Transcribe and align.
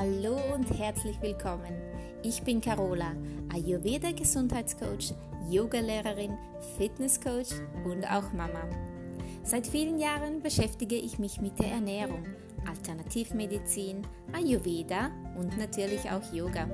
Hallo 0.00 0.38
und 0.54 0.78
herzlich 0.78 1.20
willkommen. 1.20 1.74
Ich 2.22 2.44
bin 2.44 2.60
Carola, 2.60 3.16
Ayurveda 3.52 4.12
Gesundheitscoach, 4.12 5.12
Yogalehrerin, 5.50 6.38
Fitnesscoach 6.76 7.50
und 7.84 8.04
auch 8.04 8.32
Mama. 8.32 8.62
Seit 9.42 9.66
vielen 9.66 9.98
Jahren 9.98 10.40
beschäftige 10.40 10.94
ich 10.94 11.18
mich 11.18 11.40
mit 11.40 11.58
der 11.58 11.72
Ernährung, 11.72 12.24
Alternativmedizin, 12.68 14.02
Ayurveda 14.32 15.10
und 15.36 15.58
natürlich 15.58 16.08
auch 16.08 16.32
Yoga. 16.32 16.68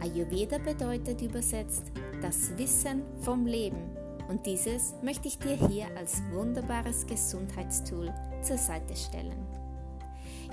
Ayurveda 0.00 0.56
bedeutet 0.56 1.20
übersetzt 1.20 1.92
das 2.22 2.56
Wissen 2.56 3.02
vom 3.20 3.44
Leben 3.44 3.90
und 4.30 4.46
dieses 4.46 4.94
möchte 5.02 5.28
ich 5.28 5.38
dir 5.38 5.56
hier 5.68 5.88
als 5.94 6.22
wunderbares 6.32 7.06
Gesundheitstool 7.06 8.10
zur 8.40 8.56
Seite 8.56 8.96
stellen. 8.96 9.46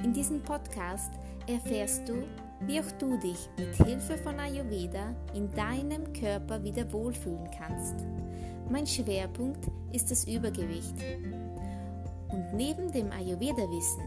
In 0.04 0.14
diesem 0.14 0.42
Podcast 0.44 1.12
erfährst 1.48 2.08
du, 2.08 2.24
wie 2.62 2.80
auch 2.80 2.92
du 3.00 3.18
dich 3.18 3.50
mit 3.58 3.76
Hilfe 3.88 4.18
von 4.18 4.40
Ayurveda 4.40 5.16
in 5.34 5.52
deinem 5.54 6.12
Körper 6.14 6.64
wieder 6.64 6.92
wohlfühlen 6.92 7.50
kannst. 7.58 7.96
Mein 8.70 8.88
Schwerpunkt 8.88 9.70
ist 9.92 10.12
das 10.12 10.26
Übergewicht. 10.28 10.96
Und 12.30 12.54
neben 12.54 12.92
dem 12.92 13.12
Ayurveda-Wissen 13.12 14.04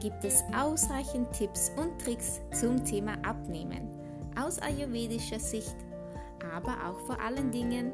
gibt 0.00 0.24
es 0.24 0.44
ausreichend 0.56 1.32
Tipps 1.32 1.72
und 1.76 2.00
Tricks 2.00 2.40
zum 2.52 2.84
Thema 2.84 3.14
Abnehmen 3.24 3.88
aus 4.40 4.58
ayurvedischer 4.58 5.40
Sicht, 5.40 5.76
aber 6.54 6.72
auch 6.86 6.98
vor 7.06 7.20
allen 7.20 7.50
Dingen 7.50 7.92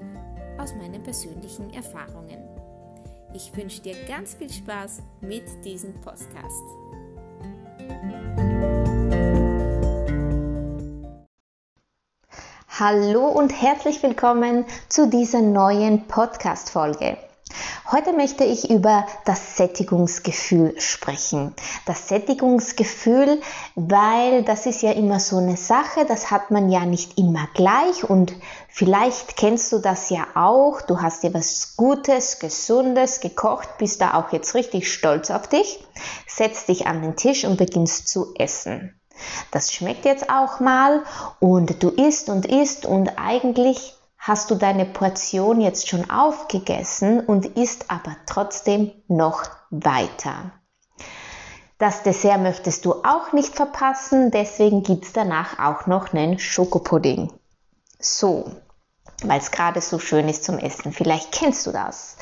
aus 0.59 0.75
meinen 0.75 1.03
persönlichen 1.03 1.73
Erfahrungen. 1.73 2.39
Ich 3.33 3.57
wünsche 3.57 3.81
dir 3.81 3.97
ganz 4.07 4.35
viel 4.35 4.53
Spaß 4.53 5.03
mit 5.23 5.45
diesem 5.65 5.95
Podcast. 6.01 6.63
Hallo 12.85 13.29
und 13.29 13.51
herzlich 13.51 14.03
willkommen 14.03 14.65
zu 14.89 15.09
dieser 15.09 15.41
neuen 15.41 16.09
Podcast-Folge. 16.09 17.17
Heute 17.93 18.13
möchte 18.13 18.43
ich 18.43 18.71
über 18.71 19.07
das 19.25 19.57
Sättigungsgefühl 19.57 20.75
sprechen. 20.81 21.55
Das 21.87 22.09
Sättigungsgefühl, 22.09 23.41
weil 23.77 24.43
das 24.43 24.67
ist 24.67 24.83
ja 24.83 24.91
immer 24.91 25.21
so 25.21 25.37
eine 25.37 25.57
Sache, 25.57 26.07
das 26.09 26.33
hat 26.33 26.51
man 26.51 26.73
ja 26.73 26.85
nicht 26.85 27.19
immer 27.19 27.47
gleich 27.55 28.03
und 28.03 28.35
vielleicht 28.69 29.37
kennst 29.37 29.71
du 29.71 29.79
das 29.79 30.11
ja 30.11 30.27
auch. 30.35 30.83
Du 30.83 31.01
hast 31.01 31.23
dir 31.23 31.33
was 31.33 31.77
Gutes, 31.77 32.41
Gesundes 32.41 33.21
gekocht, 33.21 33.79
bist 33.79 34.01
da 34.01 34.15
auch 34.15 34.33
jetzt 34.33 34.57
richtig 34.57 34.93
stolz 34.93 35.31
auf 35.31 35.47
dich, 35.47 35.85
setzt 36.27 36.67
dich 36.67 36.89
an 36.89 37.01
den 37.01 37.15
Tisch 37.15 37.45
und 37.45 37.59
beginnst 37.59 38.09
zu 38.09 38.35
essen. 38.37 39.01
Das 39.51 39.73
schmeckt 39.73 40.05
jetzt 40.05 40.31
auch 40.31 40.61
mal 40.61 41.03
und 41.41 41.83
du 41.83 41.89
isst 41.89 42.29
und 42.29 42.47
isst 42.47 42.87
und 42.87 43.19
eigentlich 43.19 43.95
hast 44.19 44.51
du 44.51 44.55
deine 44.55 44.85
Portion 44.85 45.61
jetzt 45.61 45.89
schon 45.89 46.09
aufgegessen 46.09 47.21
und 47.21 47.47
isst 47.57 47.91
aber 47.91 48.17
trotzdem 48.27 48.93
noch 49.09 49.45
weiter. 49.71 50.53
Das 51.79 52.05
Dessert 52.05 52.41
möchtest 52.41 52.85
du 52.85 52.95
auch 53.03 53.33
nicht 53.33 53.57
verpassen, 53.57 54.31
deswegen 54.31 54.85
gibt 54.85 55.05
es 55.05 55.13
danach 55.13 55.59
auch 55.59 55.89
noch 55.89 56.13
einen 56.13 56.39
Schokopudding. 56.39 57.33
So, 57.99 58.53
weil 59.25 59.41
es 59.41 59.51
gerade 59.51 59.81
so 59.81 59.99
schön 59.99 60.29
ist 60.29 60.45
zum 60.45 60.59
Essen. 60.59 60.93
Vielleicht 60.93 61.33
kennst 61.33 61.67
du 61.67 61.73
das. 61.73 62.17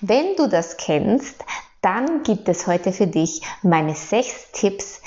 Wenn 0.00 0.34
du 0.34 0.48
das 0.48 0.76
kennst, 0.76 1.44
dann 1.80 2.24
gibt 2.24 2.48
es 2.48 2.66
heute 2.66 2.92
für 2.92 3.06
dich 3.06 3.42
meine 3.62 3.94
sechs 3.94 4.50
Tipps, 4.52 5.00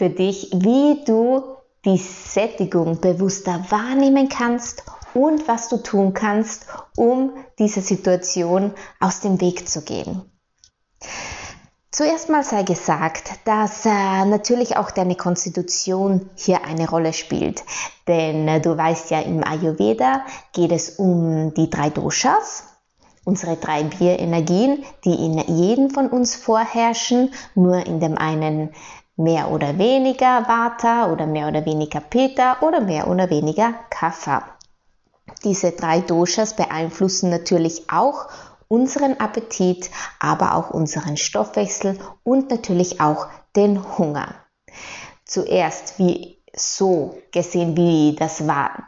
für 0.00 0.08
dich, 0.08 0.48
wie 0.54 1.04
du 1.04 1.42
die 1.84 1.98
Sättigung 1.98 3.02
bewusster 3.02 3.62
wahrnehmen 3.68 4.30
kannst 4.30 4.82
und 5.12 5.46
was 5.46 5.68
du 5.68 5.76
tun 5.76 6.14
kannst, 6.14 6.64
um 6.96 7.34
dieser 7.58 7.82
Situation 7.82 8.72
aus 8.98 9.20
dem 9.20 9.42
Weg 9.42 9.68
zu 9.68 9.82
gehen. 9.82 10.22
Zuerst 11.90 12.30
mal 12.30 12.42
sei 12.42 12.62
gesagt, 12.62 13.30
dass 13.44 13.84
äh, 13.84 14.24
natürlich 14.24 14.78
auch 14.78 14.90
deine 14.90 15.16
Konstitution 15.16 16.30
hier 16.34 16.64
eine 16.64 16.88
Rolle 16.88 17.12
spielt. 17.12 17.62
Denn 18.08 18.48
äh, 18.48 18.58
du 18.58 18.78
weißt 18.78 19.10
ja, 19.10 19.20
im 19.20 19.44
Ayurveda 19.44 20.24
geht 20.54 20.72
es 20.72 20.98
um 20.98 21.52
die 21.52 21.68
drei 21.68 21.90
Doshas, 21.90 22.64
unsere 23.24 23.56
drei 23.56 23.82
Bierenergien, 23.82 24.82
die 25.04 25.12
in 25.14 25.36
jedem 25.58 25.90
von 25.90 26.08
uns 26.08 26.36
vorherrschen, 26.36 27.34
nur 27.54 27.86
in 27.86 28.00
dem 28.00 28.16
einen 28.16 28.70
mehr 29.16 29.50
oder 29.50 29.78
weniger 29.78 30.48
Vata 30.48 31.12
oder 31.12 31.26
mehr 31.26 31.48
oder 31.48 31.64
weniger 31.66 32.00
Pitta 32.00 32.58
oder 32.60 32.80
mehr 32.80 33.08
oder 33.08 33.30
weniger 33.30 33.74
Kapha. 33.90 34.42
Diese 35.44 35.72
drei 35.72 36.00
Doshas 36.00 36.56
beeinflussen 36.56 37.30
natürlich 37.30 37.90
auch 37.90 38.28
unseren 38.68 39.18
Appetit, 39.18 39.90
aber 40.18 40.54
auch 40.54 40.70
unseren 40.70 41.16
Stoffwechsel 41.16 41.98
und 42.22 42.50
natürlich 42.50 43.00
auch 43.00 43.26
den 43.56 43.98
Hunger. 43.98 44.34
Zuerst 45.24 45.98
wie 45.98 46.40
so 46.54 47.18
gesehen, 47.32 47.76
wie 47.76 48.16
das, 48.16 48.42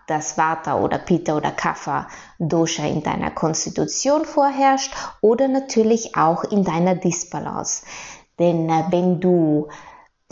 das 0.07 0.37
Vata 0.37 0.79
oder 0.81 0.99
Pitta 0.99 1.37
oder 1.37 1.53
Kapha 1.53 2.09
Dosha 2.39 2.85
in 2.85 3.03
deiner 3.03 3.31
Konstitution 3.31 4.25
vorherrscht 4.25 4.93
oder 5.21 5.49
natürlich 5.49 6.17
auch 6.17 6.45
in 6.45 6.65
deiner 6.65 6.95
Disbalance. 6.95 7.85
Denn 8.39 8.69
äh, 8.69 8.85
wenn 8.91 9.21
du 9.21 9.69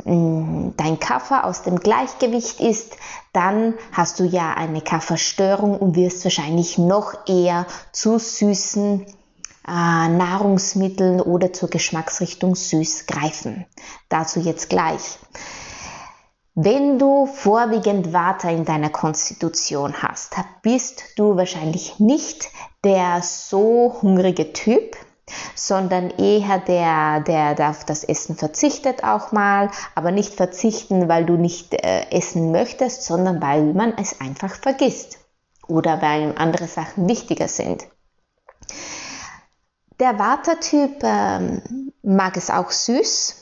dein 0.04 0.98
Kaffer 0.98 1.44
aus 1.44 1.62
dem 1.62 1.76
Gleichgewicht 1.76 2.60
ist, 2.60 2.96
dann 3.32 3.74
hast 3.92 4.20
du 4.20 4.24
ja 4.24 4.54
eine 4.54 4.80
Kafferstörung 4.80 5.78
und 5.78 5.96
wirst 5.96 6.24
wahrscheinlich 6.24 6.78
noch 6.78 7.26
eher 7.26 7.66
zu 7.92 8.18
süßen 8.18 9.06
äh, 9.66 9.70
Nahrungsmitteln 9.70 11.20
oder 11.20 11.52
zur 11.52 11.70
Geschmacksrichtung 11.70 12.54
süß 12.54 13.06
greifen. 13.06 13.66
Dazu 14.08 14.40
jetzt 14.40 14.68
gleich. 14.68 15.18
Wenn 16.54 16.98
du 16.98 17.26
vorwiegend 17.26 18.12
Water 18.12 18.50
in 18.50 18.64
deiner 18.64 18.90
Konstitution 18.90 20.02
hast, 20.02 20.34
bist 20.62 21.04
du 21.16 21.36
wahrscheinlich 21.36 22.00
nicht 22.00 22.48
der 22.82 23.22
so 23.22 23.98
hungrige 24.02 24.52
Typ, 24.52 24.96
sondern 25.54 26.10
eher 26.10 26.58
der, 26.58 27.20
der, 27.20 27.54
der 27.54 27.70
auf 27.70 27.84
das 27.84 28.04
Essen 28.04 28.36
verzichtet 28.36 29.04
auch 29.04 29.32
mal, 29.32 29.70
aber 29.94 30.10
nicht 30.10 30.34
verzichten, 30.34 31.08
weil 31.08 31.24
du 31.24 31.34
nicht 31.34 31.74
äh, 31.74 32.10
essen 32.10 32.52
möchtest, 32.52 33.04
sondern 33.04 33.40
weil 33.40 33.74
man 33.74 33.94
es 33.98 34.20
einfach 34.20 34.54
vergisst 34.54 35.18
oder 35.66 36.02
weil 36.02 36.34
andere 36.36 36.66
Sachen 36.66 37.08
wichtiger 37.08 37.48
sind. 37.48 37.86
Der 40.00 40.18
Watertyp 40.18 41.02
ähm, 41.02 41.92
mag 42.02 42.36
es 42.36 42.50
auch 42.50 42.70
süß 42.70 43.36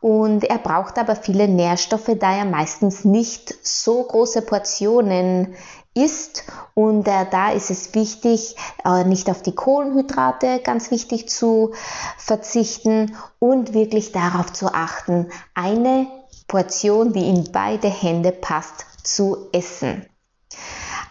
und 0.00 0.44
er 0.44 0.58
braucht 0.58 0.98
aber 0.98 1.14
viele 1.14 1.46
Nährstoffe, 1.46 2.10
da 2.18 2.36
er 2.36 2.46
meistens 2.46 3.04
nicht 3.04 3.54
so 3.66 4.02
große 4.02 4.42
Portionen 4.42 5.54
isst. 5.94 6.44
Und 6.74 7.08
äh, 7.08 7.26
da 7.30 7.50
ist 7.50 7.70
es 7.70 7.94
wichtig, 7.94 8.56
äh, 8.84 9.04
nicht 9.04 9.28
auf 9.28 9.42
die 9.42 9.54
Kohlenhydrate 9.54 10.60
ganz 10.60 10.90
wichtig 10.90 11.28
zu 11.28 11.72
verzichten 12.16 13.16
und 13.38 13.74
wirklich 13.74 14.12
darauf 14.12 14.52
zu 14.52 14.72
achten, 14.72 15.28
eine 15.54 16.06
Portion, 16.46 17.12
die 17.12 17.28
in 17.28 17.50
beide 17.52 17.88
Hände 17.88 18.32
passt, 18.32 18.86
zu 19.02 19.48
essen. 19.52 20.06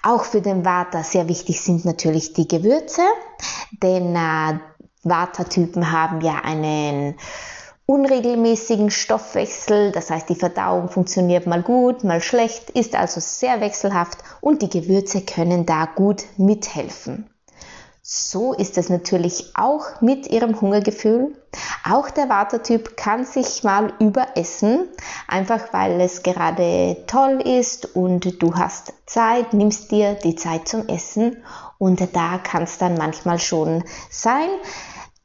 Auch 0.01 0.23
für 0.23 0.41
den 0.41 0.63
Vata 0.63 1.03
sehr 1.03 1.27
wichtig 1.27 1.61
sind 1.61 1.83
natürlich 1.85 2.33
die 2.33 2.47
Gewürze, 2.47 3.01
denn 3.83 4.15
äh, 4.15 4.59
Vata-Typen 5.03 5.91
haben 5.91 6.21
ja 6.21 6.35
einen 6.43 7.15
unregelmäßigen 7.89 8.91
Stoffwechsel, 8.91 9.91
das 9.91 10.11
heißt 10.11 10.29
die 10.29 10.35
Verdauung 10.35 10.89
funktioniert 10.89 11.47
mal 11.47 11.63
gut, 11.63 12.03
mal 12.03 12.21
schlecht, 12.21 12.69
ist 12.69 12.93
also 12.93 13.19
sehr 13.19 13.61
wechselhaft 13.61 14.19
und 14.41 14.61
die 14.61 14.69
Gewürze 14.69 15.21
können 15.21 15.65
da 15.65 15.85
gut 15.85 16.23
mithelfen. 16.37 17.27
So 18.03 18.53
ist 18.53 18.77
es 18.77 18.89
natürlich 18.89 19.53
auch 19.55 20.01
mit 20.01 20.27
ihrem 20.27 20.61
Hungergefühl. 20.61 21.35
Auch 21.83 22.11
der 22.11 22.29
Watertyp 22.29 22.95
kann 22.95 23.25
sich 23.25 23.63
mal 23.63 23.91
überessen, 23.99 24.87
einfach 25.27 25.73
weil 25.73 25.99
es 25.99 26.21
gerade 26.21 26.95
toll 27.07 27.41
ist 27.43 27.95
und 27.95 28.39
du 28.39 28.53
hast 28.53 28.93
Zeit, 29.07 29.53
nimmst 29.53 29.89
dir 29.89 30.13
die 30.13 30.35
Zeit 30.35 30.67
zum 30.67 30.87
Essen 30.87 31.43
und 31.79 32.07
da 32.15 32.37
kann 32.37 32.63
es 32.63 32.77
dann 32.77 32.99
manchmal 32.99 33.39
schon 33.39 33.83
sein, 34.11 34.49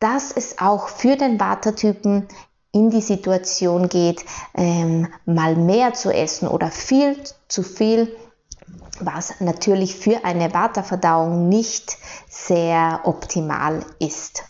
dass 0.00 0.32
es 0.32 0.58
auch 0.58 0.88
für 0.88 1.16
den 1.16 1.40
Watertypen 1.40 2.28
in 2.74 2.90
die 2.90 3.00
Situation 3.00 3.88
geht, 3.88 4.24
ähm, 4.54 5.08
mal 5.24 5.56
mehr 5.56 5.94
zu 5.94 6.12
essen 6.12 6.48
oder 6.48 6.70
viel 6.70 7.16
zu 7.48 7.62
viel, 7.62 8.14
was 9.00 9.40
natürlich 9.40 9.94
für 9.94 10.24
eine 10.24 10.52
Waterverdauung 10.52 11.48
nicht 11.48 11.96
sehr 12.28 13.00
optimal 13.04 13.84
ist. 14.00 14.42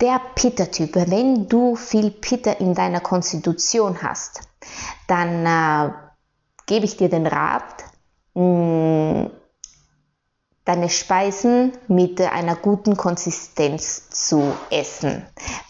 Der 0.00 0.20
Pitta-Typ, 0.34 0.96
wenn 1.08 1.48
du 1.48 1.76
viel 1.76 2.10
Pitta 2.10 2.52
in 2.52 2.74
deiner 2.74 3.00
Konstitution 3.00 4.02
hast, 4.02 4.40
dann 5.06 5.46
äh, 5.46 5.92
gebe 6.66 6.84
ich 6.84 6.96
dir 6.96 7.08
den 7.08 7.26
Rat, 7.26 7.84
mh, 8.34 8.42
mm, 8.42 9.30
deine 10.64 10.88
Speisen 10.88 11.72
mit 11.88 12.20
einer 12.20 12.56
guten 12.56 12.96
Konsistenz 12.96 14.08
zu 14.10 14.52
essen. 14.70 15.24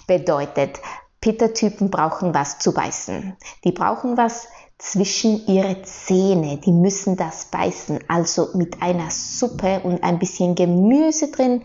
Bedeutet, 0.07 0.81
Pitta-Typen 1.21 1.91
brauchen 1.91 2.35
was 2.35 2.59
zu 2.59 2.73
beißen. 2.73 3.37
Die 3.65 3.73
brauchen 3.73 4.17
was 4.17 4.47
zwischen 4.79 5.47
ihre 5.47 5.83
Zähne. 5.83 6.59
Die 6.59 6.73
müssen 6.73 7.17
das 7.17 7.47
beißen. 7.47 8.01
Also 8.09 8.51
mit 8.55 8.83
einer 8.83 9.11
Suppe 9.11 9.81
und 9.81 10.03
ein 10.05 10.19
bisschen 10.19 10.55
Gemüse 10.55 11.31
drin. 11.31 11.63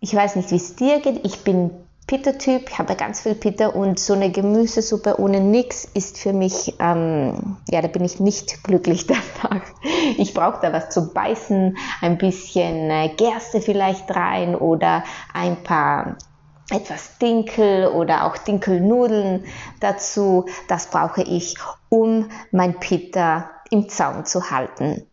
Ich 0.00 0.14
weiß 0.14 0.36
nicht, 0.36 0.50
wie 0.50 0.56
es 0.56 0.76
dir 0.76 1.00
geht. 1.00 1.24
Ich 1.24 1.42
bin 1.44 1.70
Pitta-Typ, 2.12 2.68
ich 2.68 2.78
habe 2.78 2.94
ganz 2.94 3.22
viel 3.22 3.34
Pitta 3.34 3.68
und 3.68 3.98
so 3.98 4.12
eine 4.12 4.30
Gemüsesuppe 4.30 5.18
ohne 5.18 5.40
nix 5.40 5.86
ist 5.94 6.18
für 6.18 6.34
mich, 6.34 6.74
ähm, 6.78 7.56
ja, 7.70 7.80
da 7.80 7.88
bin 7.88 8.04
ich 8.04 8.20
nicht 8.20 8.62
glücklich 8.64 9.06
danach. 9.06 9.62
Ich 10.18 10.34
brauche 10.34 10.60
da 10.60 10.74
was 10.74 10.90
zu 10.90 11.14
beißen, 11.14 11.78
ein 12.02 12.18
bisschen 12.18 12.90
äh, 12.90 13.08
Gerste 13.16 13.62
vielleicht 13.62 14.14
rein 14.14 14.54
oder 14.54 15.04
ein 15.32 15.62
paar 15.62 16.18
etwas 16.70 17.16
Dinkel 17.16 17.86
oder 17.86 18.26
auch 18.26 18.36
Dinkelnudeln 18.36 19.46
dazu. 19.80 20.44
Das 20.68 20.88
brauche 20.88 21.22
ich, 21.22 21.54
um 21.88 22.28
mein 22.50 22.78
Pitta 22.78 23.48
im 23.70 23.88
Zaum 23.88 24.26
zu 24.26 24.50
halten. 24.50 25.06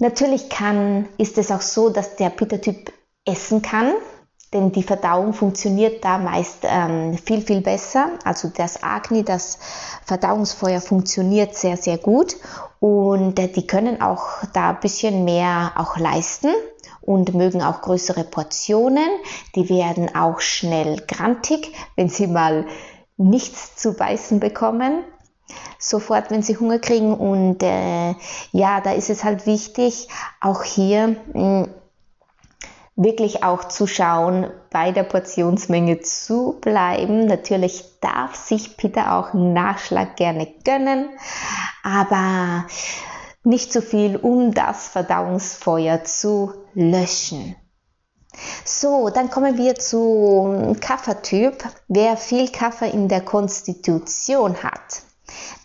Natürlich 0.00 0.48
kann, 0.48 1.08
ist 1.16 1.38
es 1.38 1.52
auch 1.52 1.60
so, 1.60 1.90
dass 1.90 2.16
der 2.16 2.30
Pitta-Typ 2.30 2.92
essen 3.24 3.62
kann, 3.62 3.92
denn 4.52 4.72
die 4.72 4.82
Verdauung 4.82 5.32
funktioniert 5.32 6.04
da 6.04 6.18
meist 6.18 6.58
ähm, 6.62 7.16
viel, 7.16 7.40
viel 7.40 7.62
besser. 7.62 8.10
Also 8.24 8.48
das 8.54 8.82
Agni, 8.82 9.24
das 9.24 9.58
Verdauungsfeuer 10.04 10.80
funktioniert 10.80 11.54
sehr, 11.54 11.76
sehr 11.76 11.98
gut 11.98 12.36
und 12.80 13.38
äh, 13.38 13.48
die 13.48 13.66
können 13.66 14.02
auch 14.02 14.26
da 14.52 14.70
ein 14.70 14.80
bisschen 14.80 15.24
mehr 15.24 15.72
auch 15.76 15.96
leisten 15.96 16.50
und 17.00 17.34
mögen 17.34 17.62
auch 17.62 17.80
größere 17.82 18.24
Portionen. 18.24 19.08
Die 19.54 19.68
werden 19.68 20.14
auch 20.14 20.40
schnell 20.40 20.96
grantig, 21.06 21.72
wenn 21.96 22.08
sie 22.08 22.26
mal 22.26 22.66
nichts 23.16 23.76
zu 23.76 23.94
beißen 23.94 24.40
bekommen. 24.40 25.04
Sofort, 25.78 26.30
wenn 26.30 26.42
sie 26.42 26.56
Hunger 26.56 26.78
kriegen. 26.78 27.14
Und 27.14 27.62
äh, 27.62 28.14
ja, 28.52 28.80
da 28.80 28.92
ist 28.92 29.10
es 29.10 29.24
halt 29.24 29.46
wichtig, 29.46 30.08
auch 30.40 30.62
hier 30.62 31.16
mh, 31.32 31.64
hm, 31.64 31.74
wirklich 32.96 33.42
auch 33.42 33.64
zu 33.68 33.86
schauen, 33.86 34.50
bei 34.70 34.92
der 34.92 35.04
Portionsmenge 35.04 36.00
zu 36.00 36.58
bleiben. 36.60 37.26
Natürlich 37.26 37.84
darf 38.00 38.34
sich 38.34 38.76
Peter 38.76 39.14
auch 39.14 39.32
einen 39.32 39.52
Nachschlag 39.52 40.16
gerne 40.16 40.46
gönnen, 40.64 41.08
aber 41.82 42.66
nicht 43.44 43.72
so 43.72 43.80
viel, 43.80 44.16
um 44.16 44.52
das 44.52 44.88
Verdauungsfeuer 44.88 46.04
zu 46.04 46.52
löschen. 46.74 47.56
So, 48.64 49.10
dann 49.10 49.30
kommen 49.30 49.58
wir 49.58 49.74
zu 49.74 50.76
Kaffertyp. 50.80 51.64
Wer 51.88 52.16
viel 52.16 52.50
Kaffee 52.50 52.90
in 52.90 53.08
der 53.08 53.20
Konstitution 53.20 54.62
hat, 54.62 55.02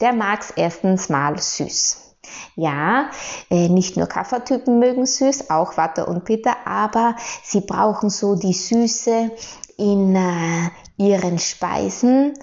der 0.02 0.14
mag 0.14 0.42
es 0.42 0.52
erstens 0.52 1.10
mal 1.10 1.38
süß. 1.40 2.07
Ja, 2.56 3.10
äh, 3.50 3.70
nicht 3.70 3.98
nur 3.98 4.08
Kaffertypen 4.08 4.80
mögen 4.80 5.06
süß, 5.06 5.50
auch 5.50 5.78
Watte 5.78 6.06
und 6.06 6.26
Bitter, 6.26 6.56
aber 6.66 7.16
sie 7.44 7.62
brauchen 7.62 8.10
so 8.10 8.36
die 8.36 8.54
Süße 8.54 9.32
in 9.78 10.16
äh, 10.16 10.70
ihren 10.98 11.40
Speisen. 11.40 12.34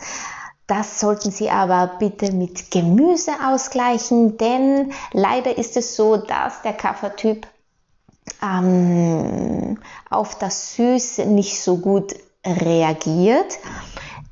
Das 0.67 0.99
sollten 0.99 1.31
Sie 1.31 1.51
aber 1.51 1.97
bitte 1.99 2.33
mit 2.33 2.71
Gemüse 2.71 3.33
ausgleichen, 3.47 4.39
denn 4.39 4.93
leider 5.13 5.59
ist 5.59 5.77
es 5.77 5.95
so, 5.95 6.17
dass 6.17 6.63
der 6.63 6.73
Kaffertyp 6.73 7.47
ähm, 8.43 9.79
auf 10.09 10.39
das 10.39 10.77
Süß 10.77 11.19
nicht 11.27 11.61
so 11.61 11.79
gut 11.79 12.15
reagiert, 12.47 13.59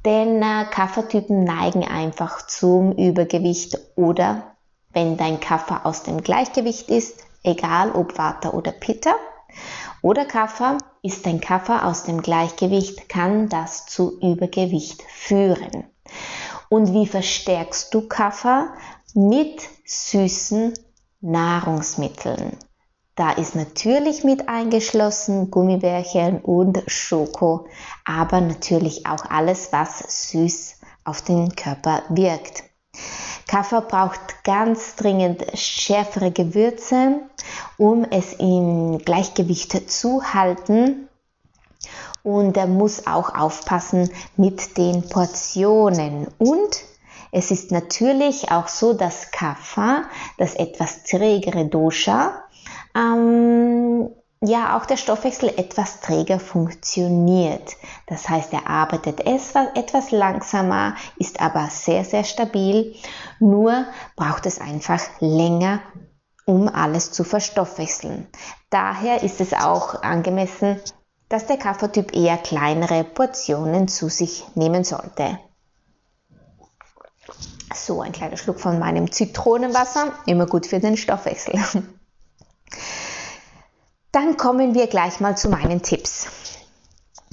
denn 0.05 0.43
äh, 0.43 0.65
Kaffertypen 0.71 1.45
neigen 1.45 1.87
einfach 1.87 2.47
zum 2.47 2.93
Übergewicht 2.93 3.79
oder 3.97 4.52
wenn 4.93 5.17
dein 5.17 5.41
Kaffer 5.41 5.87
aus 5.87 6.03
dem 6.03 6.23
Gleichgewicht 6.23 6.89
ist, 6.89 7.19
egal 7.43 7.93
ob 7.93 8.19
Vata 8.19 8.51
oder 8.51 8.73
Pitta, 8.73 9.15
oder 10.03 10.25
Kaffer, 10.25 10.79
ist 11.03 11.27
dein 11.27 11.41
Kaffer 11.41 11.87
aus 11.87 12.05
dem 12.05 12.23
Gleichgewicht, 12.23 13.09
kann 13.09 13.49
das 13.49 13.87
zu 13.87 14.19
Übergewicht 14.21 15.03
führen. 15.03 15.85
Und 16.69 16.93
wie 16.93 17.07
verstärkst 17.07 17.93
du 17.95 18.09
Kaffer? 18.09 18.69
Mit 19.15 19.63
süßen 19.85 20.73
Nahrungsmitteln. 21.21 22.57
Da 23.15 23.31
ist 23.33 23.55
natürlich 23.55 24.25
mit 24.25 24.49
eingeschlossen 24.49 25.51
Gummibärchen 25.51 26.41
und 26.41 26.83
Schoko, 26.87 27.67
aber 28.07 28.41
natürlich 28.41 29.07
auch 29.07 29.27
alles, 29.27 29.71
was 29.71 30.31
süß 30.31 30.81
auf 31.05 31.21
den 31.21 31.55
Körper 31.55 32.03
wirkt. 32.09 32.65
Kaffer 33.53 33.83
braucht 33.83 34.45
ganz 34.45 34.97
dringend 34.97 35.45
schärfere 35.53 36.31
Gewürze, 36.31 37.21
um 37.77 38.07
es 38.11 38.33
im 38.33 38.97
Gleichgewicht 39.05 39.91
zu 39.91 40.23
halten. 40.33 41.07
Und 42.23 42.57
er 42.57 42.67
muss 42.67 43.07
auch 43.07 43.35
aufpassen 43.35 44.11
mit 44.39 44.79
den 44.79 45.07
Portionen. 45.07 46.29
Und 46.39 46.83
es 47.31 47.51
ist 47.51 47.73
natürlich 47.73 48.51
auch 48.51 48.69
so, 48.69 48.95
dass 48.95 49.33
Kaffer, 49.33 50.05
das 50.39 50.55
etwas 50.55 51.03
trägere 51.03 51.67
Dosha, 51.67 52.45
ähm, 52.97 54.09
ja 54.43 54.77
auch 54.77 54.87
der 54.87 54.97
Stoffwechsel 54.97 55.49
etwas 55.57 56.01
träger 56.01 56.41
funktioniert. 56.41 57.77
Das 58.07 58.29
heißt, 58.29 58.53
er 58.53 58.69
arbeitet 58.69 59.21
etwas 59.21 60.11
langsamer, 60.11 60.97
ist 61.17 61.41
aber 61.41 61.69
sehr, 61.71 62.05
sehr 62.05 62.25
stabil. 62.25 62.95
Nur 63.39 63.87
braucht 64.17 64.47
es 64.47 64.61
einfach 64.61 65.01
länger, 65.21 65.81
um 66.45 66.69
alles 66.69 67.13
zu 67.13 67.25
verstoffwechseln. 67.25 68.27
Daher 68.71 69.23
ist 69.23 69.41
es 69.41 69.53
auch 69.53 70.03
angemessen, 70.03 70.81
dass 71.29 71.47
der 71.47 71.57
Kaffertyp 71.57 72.15
eher 72.15 72.37
kleinere 72.37 73.05
Portionen 73.05 73.89
zu 73.89 74.09
sich 74.09 74.45
nehmen 74.55 74.85
sollte. 74.85 75.39
So, 77.75 78.03
ein 78.03 78.13
kleiner 78.13 78.37
Schluck 78.37 78.61
von 78.61 78.79
meinem 78.79 79.11
Zitronenwasser, 79.11 80.13
immer 80.27 80.47
gut 80.47 80.67
für 80.67 80.79
den 80.79 80.97
Stoffwechsel. 80.97 81.55
Dann 84.13 84.37
kommen 84.37 84.75
wir 84.75 84.89
gleich 84.89 85.21
mal 85.21 85.37
zu 85.37 85.49
meinen 85.49 85.81
Tipps. 85.83 86.27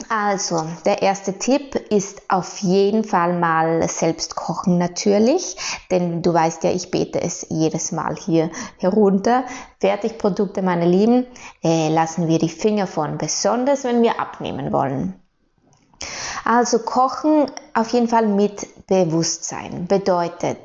Also, 0.07 0.65
der 0.85 1.01
erste 1.01 1.37
Tipp 1.37 1.75
ist 1.75 2.21
auf 2.29 2.59
jeden 2.59 3.03
Fall 3.03 3.37
mal 3.37 3.85
selbst 3.89 4.35
kochen 4.35 4.77
natürlich, 4.77 5.57
denn 5.91 6.21
du 6.21 6.33
weißt 6.33 6.63
ja, 6.63 6.71
ich 6.71 6.89
bete 6.89 7.21
es 7.21 7.45
jedes 7.49 7.91
Mal 7.91 8.15
hier 8.15 8.49
herunter. 8.77 9.43
Fertigprodukte, 9.81 10.61
meine 10.61 10.85
Lieben, 10.85 11.27
äh, 11.63 11.89
lassen 11.89 12.29
wir 12.29 12.39
die 12.39 12.47
Finger 12.47 12.87
von, 12.87 13.17
besonders 13.17 13.83
wenn 13.83 14.01
wir 14.01 14.19
abnehmen 14.21 14.71
wollen. 14.71 15.21
Also 16.45 16.79
kochen 16.79 17.51
auf 17.73 17.89
jeden 17.89 18.07
Fall 18.07 18.27
mit 18.27 18.87
Bewusstsein 18.87 19.85
bedeutet, 19.85 20.59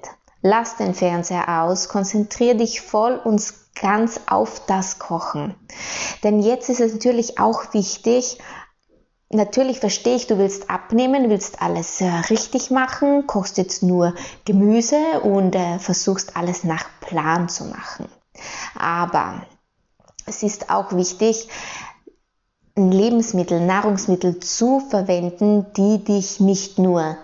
lass 0.44 0.76
den 0.76 0.94
Fernseher 0.94 1.62
aus, 1.62 1.88
konzentriere 1.88 2.56
dich 2.56 2.82
voll 2.82 3.16
und 3.16 3.42
ganz 3.80 4.20
auf 4.26 4.66
das 4.66 4.98
Kochen. 4.98 5.54
Denn 6.22 6.40
jetzt 6.40 6.68
ist 6.68 6.80
es 6.80 6.92
natürlich 6.92 7.38
auch 7.40 7.72
wichtig, 7.72 8.38
natürlich 9.30 9.80
verstehe 9.80 10.16
ich, 10.16 10.26
du 10.26 10.36
willst 10.36 10.68
abnehmen, 10.68 11.30
willst 11.30 11.62
alles 11.62 12.00
äh, 12.02 12.08
richtig 12.28 12.70
machen, 12.70 13.26
kochst 13.26 13.56
jetzt 13.56 13.82
nur 13.82 14.14
Gemüse 14.44 15.20
und 15.22 15.56
äh, 15.56 15.78
versuchst 15.78 16.36
alles 16.36 16.62
nach 16.62 16.84
Plan 17.00 17.48
zu 17.48 17.64
machen. 17.64 18.06
Aber 18.78 19.46
es 20.26 20.42
ist 20.42 20.68
auch 20.68 20.92
wichtig, 20.92 21.48
Lebensmittel, 22.76 23.64
Nahrungsmittel 23.64 24.40
zu 24.40 24.80
verwenden, 24.80 25.72
die 25.72 26.04
dich 26.04 26.38
nicht 26.38 26.78
nur 26.78 27.16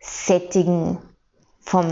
sättigen, 0.00 0.98
vom, 1.66 1.90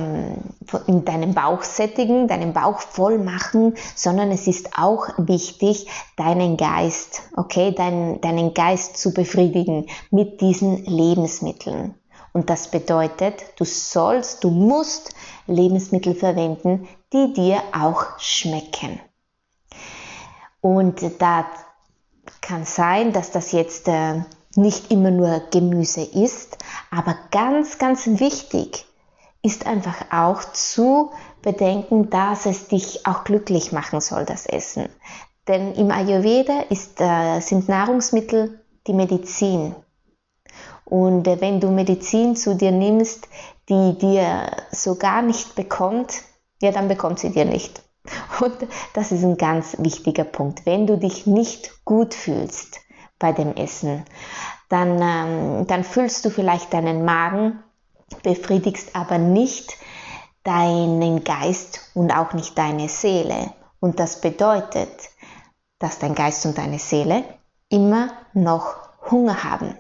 in 0.87 1.04
deinem 1.04 1.35
Bauch 1.35 1.64
sättigen, 1.64 2.28
deinen 2.28 2.52
Bauch 2.52 2.78
voll 2.78 3.19
machen, 3.19 3.75
sondern 3.97 4.31
es 4.31 4.47
ist 4.47 4.78
auch 4.78 5.09
wichtig, 5.19 5.88
deinen 6.16 6.57
Geist, 6.57 7.23
okay, 7.37 7.75
dein, 7.76 8.21
deinen 8.21 8.54
Geist 8.54 8.97
zu 8.97 9.12
befriedigen 9.12 9.87
mit 10.11 10.40
diesen 10.40 10.85
Lebensmitteln. 10.85 11.95
Und 12.33 12.50
das 12.50 12.69
bedeutet, 12.69 13.45
du 13.57 13.64
sollst, 13.64 14.45
du 14.45 14.50
musst 14.50 15.14
Lebensmittel 15.47 16.14
verwenden, 16.14 16.88
die 17.12 17.33
dir 17.33 17.61
auch 17.73 18.19
schmecken. 18.19 19.00
Und 20.61 21.02
da 21.19 21.47
kann 22.40 22.64
sein, 22.64 23.12
dass 23.12 23.33
das 23.33 23.52
jetzt 23.52 23.88
äh, 23.88 24.23
nicht 24.54 24.90
immer 24.90 25.11
nur 25.11 25.43
Gemüse 25.50 26.02
ist, 26.02 26.59
aber 26.90 27.16
ganz, 27.31 27.78
ganz 27.78 28.07
wichtig, 28.07 28.87
ist 29.45 29.67
einfach 29.67 30.07
auch 30.11 30.43
zu 30.53 31.13
bedenken, 31.43 32.09
dass 32.09 32.47
es 32.47 32.67
dich 32.69 33.07
auch 33.07 33.25
glücklich 33.25 33.73
machen 33.73 34.01
soll, 34.01 34.25
das 34.25 34.47
Essen. 34.47 34.89
Denn 35.47 35.75
im 35.75 35.91
Ayurveda 35.91 36.63
ist, 36.71 37.01
äh, 37.01 37.41
sind 37.41 37.69
Nahrungsmittel 37.69 38.65
die 38.87 38.95
Medizin. 38.95 39.75
Und 40.87 41.29
äh, 41.29 41.41
wenn 41.43 41.61
du 41.61 41.71
Medizin 41.71 42.37
zu 42.37 42.57
dir 42.57 42.73
nimmst, 42.73 43.29
die 43.69 43.99
dir 43.99 44.51
so 44.73 44.95
gar 44.95 45.21
nicht 45.21 45.55
bekommt, 45.55 46.23
ja, 46.63 46.73
dann 46.73 46.89
bekommt 46.89 47.19
sie 47.19 47.31
dir 47.31 47.45
nicht. 47.45 47.83
Und 48.41 48.57
das 48.95 49.13
ist 49.13 49.25
ein 49.25 49.37
ganz 49.37 49.77
wichtiger 49.79 50.25
Punkt. 50.25 50.65
Wenn 50.65 50.87
du 50.87 50.97
dich 50.97 51.27
nicht 51.27 51.85
gut 51.85 52.15
fühlst 52.15 52.81
bei 53.19 53.33
dem 53.33 53.55
Essen, 53.57 54.05
dann, 54.71 54.99
ähm, 55.03 55.67
dann 55.67 55.85
füllst 55.85 56.25
du 56.25 56.31
vielleicht 56.31 56.73
deinen 56.73 57.05
Magen, 57.05 57.63
befriedigst 58.23 58.95
aber 58.95 59.19
nicht 59.19 59.77
deinen 60.43 61.25
Geist 61.25 61.91
und 61.95 62.13
auch 62.13 62.33
nicht 62.33 62.57
deine 62.59 62.89
Seele. 62.89 63.53
Und 63.81 63.99
das 63.99 64.21
bedeutet, 64.21 64.91
dass 65.79 65.99
dein 65.99 66.15
Geist 66.15 66.47
und 66.47 66.57
deine 66.57 66.79
Seele 66.79 67.25
immer 67.69 68.13
noch 68.33 68.77
Hunger 69.11 69.45
haben. 69.45 69.77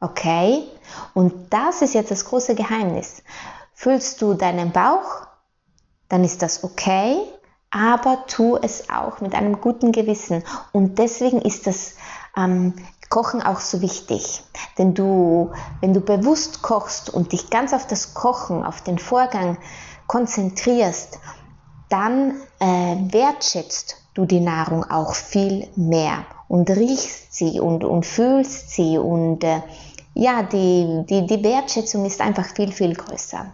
Okay? 0.00 0.64
Und 1.14 1.52
das 1.52 1.82
ist 1.82 1.94
jetzt 1.94 2.10
das 2.10 2.24
große 2.26 2.54
Geheimnis. 2.54 3.22
Füllst 3.72 4.20
du 4.22 4.34
deinen 4.34 4.72
Bauch, 4.72 5.26
dann 6.08 6.24
ist 6.24 6.42
das 6.42 6.62
okay, 6.62 7.16
aber 7.70 8.24
tu 8.26 8.56
es 8.56 8.88
auch 8.90 9.20
mit 9.20 9.34
einem 9.34 9.60
guten 9.60 9.90
Gewissen. 9.90 10.44
Und 10.72 10.98
deswegen 10.98 11.40
ist 11.40 11.66
das 11.66 11.94
ähm, 12.36 12.74
Kochen 13.10 13.42
auch 13.42 13.60
so 13.60 13.80
wichtig. 13.80 14.42
Denn 14.78 14.94
du, 14.94 15.52
wenn 15.80 15.94
du 15.94 16.00
bewusst 16.00 16.62
kochst 16.62 17.10
und 17.10 17.32
dich 17.32 17.50
ganz 17.50 17.72
auf 17.72 17.86
das 17.86 18.14
Kochen, 18.14 18.64
auf 18.64 18.82
den 18.82 18.98
Vorgang 18.98 19.58
konzentrierst, 20.06 21.18
dann 21.88 22.34
äh, 22.60 22.66
wertschätzt 23.12 23.96
du 24.14 24.26
die 24.26 24.40
Nahrung 24.40 24.84
auch 24.90 25.14
viel 25.14 25.68
mehr 25.76 26.24
und 26.48 26.70
riechst 26.70 27.34
sie 27.34 27.60
und, 27.60 27.84
und 27.84 28.06
fühlst 28.06 28.70
sie 28.70 28.98
und 28.98 29.44
äh, 29.44 29.60
ja, 30.14 30.44
die, 30.44 31.04
die, 31.08 31.26
die 31.26 31.42
Wertschätzung 31.42 32.06
ist 32.06 32.20
einfach 32.20 32.46
viel, 32.46 32.70
viel 32.70 32.94
größer. 32.94 33.46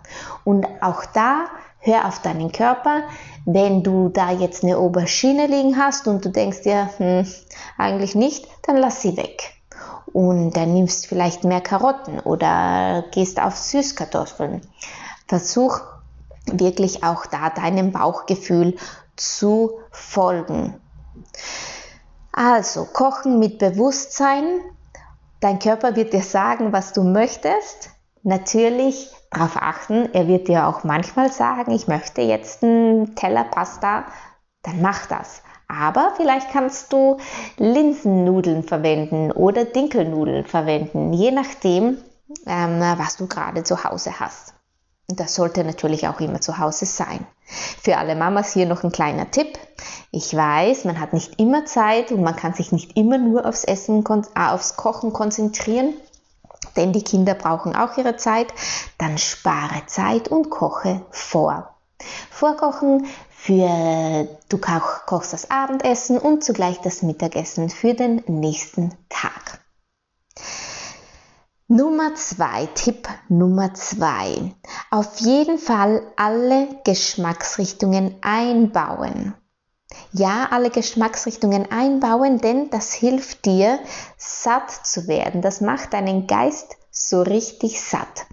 Und 0.45 0.67
auch 0.83 1.07
da, 1.07 1.47
hör 1.81 2.07
auf 2.07 2.21
deinen 2.21 2.53
Körper. 2.53 3.03
Wenn 3.45 3.83
du 3.83 4.09
da 4.09 4.31
jetzt 4.31 4.63
eine 4.63 4.77
Aubergine 4.77 5.47
liegen 5.47 5.77
hast 5.77 6.07
und 6.07 6.25
du 6.25 6.29
denkst 6.29 6.63
dir, 6.63 6.91
hm, 6.99 7.27
eigentlich 7.79 8.15
nicht, 8.15 8.47
dann 8.63 8.77
lass 8.77 9.03
sie 9.03 9.17
weg. 9.17 9.55
Und 10.13 10.53
dann 10.57 10.75
nimmst 10.75 11.07
vielleicht 11.07 11.45
mehr 11.45 11.61
Karotten 11.61 12.21
oder 12.21 13.05
gehst 13.13 13.41
auf 13.41 13.57
Süßkartoffeln. 13.57 14.61
Versuch 15.29 15.81
wirklich 16.47 17.05
auch 17.05 17.27
da 17.27 17.51
deinem 17.51 17.93
Bauchgefühl 17.93 18.77
zu 19.17 19.79
folgen. 19.91 20.81
Also, 22.33 22.85
kochen 22.85 23.39
mit 23.39 23.59
Bewusstsein. 23.59 24.45
Dein 25.41 25.59
Körper 25.59 25.97
wird 25.97 26.13
dir 26.13 26.23
sagen, 26.23 26.73
was 26.73 26.93
du 26.93 27.03
möchtest. 27.03 27.91
Natürlich 28.23 29.11
darauf 29.31 29.57
achten, 29.57 30.13
er 30.13 30.29
wird 30.29 30.49
dir 30.49 30.67
auch 30.67 30.85
manchmal 30.85 31.33
sagen, 31.33 31.73
ich 31.73 31.89
möchte 31.89 32.21
jetzt 32.21 32.63
einen 32.63 33.15
Teller 33.15 33.45
Pasta, 33.45 34.05
dann 34.63 34.83
mach 34.83 35.07
das. 35.07 35.43
Aber 35.69 36.13
vielleicht 36.17 36.51
kannst 36.51 36.93
du 36.93 37.19
Linsennudeln 37.57 38.65
verwenden 38.65 39.31
oder 39.31 39.65
Dinkelnudeln 39.65 40.45
verwenden, 40.45 41.13
je 41.13 41.31
nachdem, 41.31 41.99
ähm, 42.47 42.81
was 42.97 43.17
du 43.17 43.27
gerade 43.27 43.63
zu 43.63 43.85
Hause 43.85 44.19
hast. 44.19 44.55
Und 45.09 45.19
das 45.19 45.35
sollte 45.35 45.65
natürlich 45.65 46.07
auch 46.07 46.21
immer 46.21 46.41
zu 46.41 46.59
Hause 46.59 46.87
sein. 46.87 47.27
Für 47.45 47.99
alle 47.99 48.15
Mamas 48.15 48.53
hier 48.53 48.67
noch 48.67 48.85
ein 48.85 48.93
kleiner 48.93 49.31
Tipp. 49.31 49.59
Ich 50.13 50.35
weiß, 50.35 50.85
man 50.85 51.01
hat 51.01 51.13
nicht 51.13 51.41
immer 51.41 51.65
Zeit 51.67 52.13
und 52.13 52.23
man 52.23 52.37
kann 52.37 52.55
sich 52.55 52.71
nicht 52.71 52.97
immer 52.97 53.19
nur 53.19 53.47
aufs 53.47 53.65
Essen, 53.65 54.05
äh, 54.05 54.41
aufs 54.51 54.77
Kochen 54.77 55.13
konzentrieren, 55.13 55.95
denn 56.77 56.93
die 56.93 57.05
Kinder 57.05 57.35
brauchen 57.35 57.75
auch 57.75 57.97
ihre 57.97 58.17
Zeit. 58.17 58.49
Dann 58.99 59.19
spare 59.19 59.87
Zeit 59.87 60.29
und 60.29 60.51
koche 60.51 61.03
vor. 61.11 61.75
Vorkochen 62.31 63.07
für 63.31 64.29
du 64.49 64.59
kochst 64.59 65.33
das 65.33 65.51
Abendessen 65.51 66.19
und 66.19 66.45
zugleich 66.45 66.79
das 66.81 67.03
Mittagessen 67.03 67.71
für 67.71 67.95
den 67.95 68.23
nächsten 68.27 68.95
Tag. 69.09 69.61
Nummer 71.69 72.15
zwei, 72.17 72.67
Tipp 72.75 73.09
Nummer 73.29 73.73
zwei. 73.75 74.55
Auf 74.91 75.21
jeden 75.21 75.57
Fall 75.59 76.03
alle 76.17 76.69
Geschmacksrichtungen 76.85 78.17
einbauen. 78.23 79.35
Ja, 80.13 80.49
alle 80.51 80.71
Geschmacksrichtungen 80.71 81.71
einbauen, 81.71 82.39
denn 82.39 82.71
das 82.71 82.93
hilft 82.93 83.45
dir, 83.45 83.79
satt 84.17 84.71
zu 84.71 85.07
werden. 85.09 85.43
Das 85.43 85.61
macht 85.61 85.93
deinen 85.93 86.27
Geist 86.27 86.77
so 86.91 87.23
richtig 87.23 87.81
satt. 87.81 88.27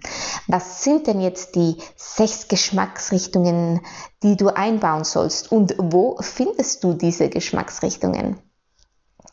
Was 0.48 0.84
sind 0.84 1.08
denn 1.08 1.22
jetzt 1.22 1.56
die 1.56 1.78
sechs 1.96 2.48
Geschmacksrichtungen, 2.48 3.82
die 4.24 4.36
du 4.36 4.50
einbauen 4.50 5.04
sollst? 5.04 5.52
Und 5.52 5.76
wo 5.78 6.18
findest 6.22 6.84
du 6.84 6.94
diese 6.94 7.30
Geschmacksrichtungen? 7.30 8.40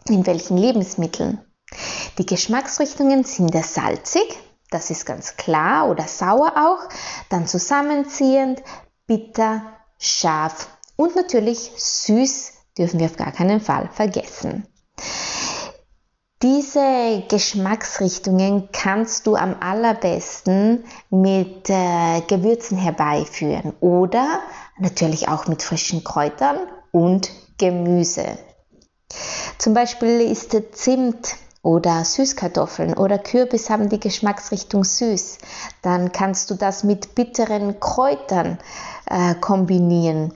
In 0.09 0.27
welchen 0.27 0.59
Lebensmitteln? 0.59 1.41
Die 2.19 2.27
Geschmacksrichtungen 2.27 3.25
sind 3.25 3.55
der 3.55 3.63
salzig, 3.63 4.39
das 4.71 4.91
ist 4.91 5.07
ganz 5.07 5.37
klar, 5.37 5.89
oder 5.89 6.07
sauer 6.07 6.53
auch, 6.57 6.89
dann 7.31 7.47
zusammenziehend, 7.47 8.63
bitter, 9.07 9.63
scharf 9.99 10.69
und 10.97 11.17
natürlich 11.17 11.73
süß 11.77 12.53
dürfen 12.79 13.01
wir 13.01 13.07
auf 13.07 13.17
gar 13.17 13.33
keinen 13.33 13.61
Fall 13.61 13.89
vergessen. 13.93 14.67
Diese 16.43 17.23
Geschmacksrichtungen 17.29 18.69
kannst 18.71 19.27
du 19.27 19.35
am 19.35 19.57
allerbesten 19.61 20.85
mit 21.09 21.71
äh, 21.71 22.21
Gewürzen 22.29 22.77
herbeiführen 22.77 23.73
oder 23.81 24.41
natürlich 24.79 25.29
auch 25.29 25.47
mit 25.47 25.63
frischen 25.63 26.05
Kräutern 26.05 26.59
und 26.93 27.31
Gemüse. 27.57 28.27
Zum 29.59 29.73
Beispiel 29.73 30.21
ist 30.21 30.55
Zimt 30.73 31.37
oder 31.63 32.05
Süßkartoffeln 32.05 32.95
oder 32.95 33.19
Kürbis 33.19 33.71
haben 33.71 33.89
die 33.89 34.01
Geschmacksrichtung 34.01 34.85
süß. 34.85 35.39
Dann 35.81 36.13
kannst 36.13 36.51
du 36.51 36.57
das 36.57 36.85
mit 36.85 37.15
bitteren 37.15 37.81
Kräutern 37.81 38.59
äh, 39.07 39.35
kombinieren. 39.37 40.35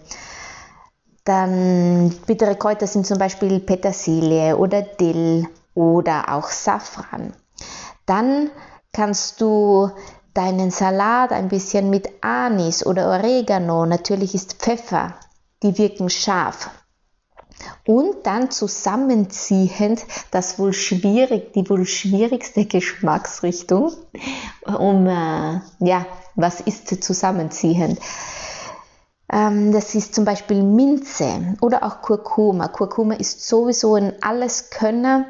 Dann 1.29 2.09
bittere 2.27 2.57
Kräuter 2.57 2.87
sind 2.87 3.07
zum 3.07 3.19
Beispiel 3.19 3.61
Petersilie 3.61 4.57
oder 4.57 4.81
Dill 4.81 5.47
oder 5.75 6.33
auch 6.33 6.49
Safran. 6.49 7.35
Dann 8.07 8.51
kannst 8.95 9.43
du 9.43 9.91
deinen 10.33 10.71
Salat 10.71 11.33
ein 11.33 11.49
bisschen 11.49 11.91
mit 11.91 12.09
Anis 12.23 12.87
oder 12.87 13.11
Oregano, 13.11 13.85
natürlich 13.85 14.35
ist 14.35 14.55
Pfeffer, 14.55 15.17
die 15.63 15.77
wirken 15.77 16.09
scharf 16.09 16.71
und 17.87 18.27
dann 18.27 18.51
zusammenziehend 18.51 20.07
das 20.31 20.59
wohl 20.59 20.73
schwierig, 20.73 21.53
die 21.53 21.69
wohl 21.69 21.85
schwierigste 21.85 22.65
Geschmacksrichtung, 22.65 23.93
um, 24.65 25.07
äh, 25.07 25.61
ja, 25.81 26.07
was 26.37 26.63
ist 26.63 27.05
zusammenziehend? 27.05 27.99
Ähm, 29.33 29.73
das 29.73 29.95
ist 29.95 30.15
zum 30.15 30.25
Beispiel 30.25 30.63
Minze 30.63 31.57
oder 31.61 31.83
auch 31.83 32.01
Kurkuma. 32.03 32.69
Kurkuma 32.69 33.15
ist 33.15 33.47
sowieso 33.47 33.95
ein 33.95 34.15
Alleskönner. 34.23 35.27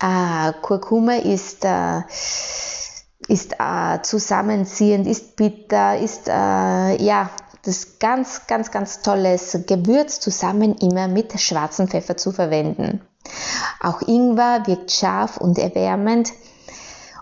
Äh, 0.00 0.52
Kurkuma 0.62 1.14
ist, 1.16 1.64
äh, 1.64 2.02
ist 3.28 3.54
äh, 3.58 4.00
zusammenziehend, 4.02 5.06
ist 5.06 5.36
bitter, 5.36 5.98
ist, 5.98 6.26
ja, 6.28 7.30
das 7.62 7.98
ganz, 7.98 8.46
ganz, 8.46 8.70
ganz 8.70 9.02
tolles 9.02 9.58
Gewürz 9.66 10.20
zusammen 10.20 10.76
immer 10.76 11.08
mit 11.08 11.38
schwarzem 11.38 11.88
Pfeffer 11.88 12.16
zu 12.16 12.32
verwenden. 12.32 13.02
Auch 13.80 14.00
Ingwer 14.02 14.66
wirkt 14.66 14.92
scharf 14.92 15.36
und 15.36 15.58
erwärmend. 15.58 16.32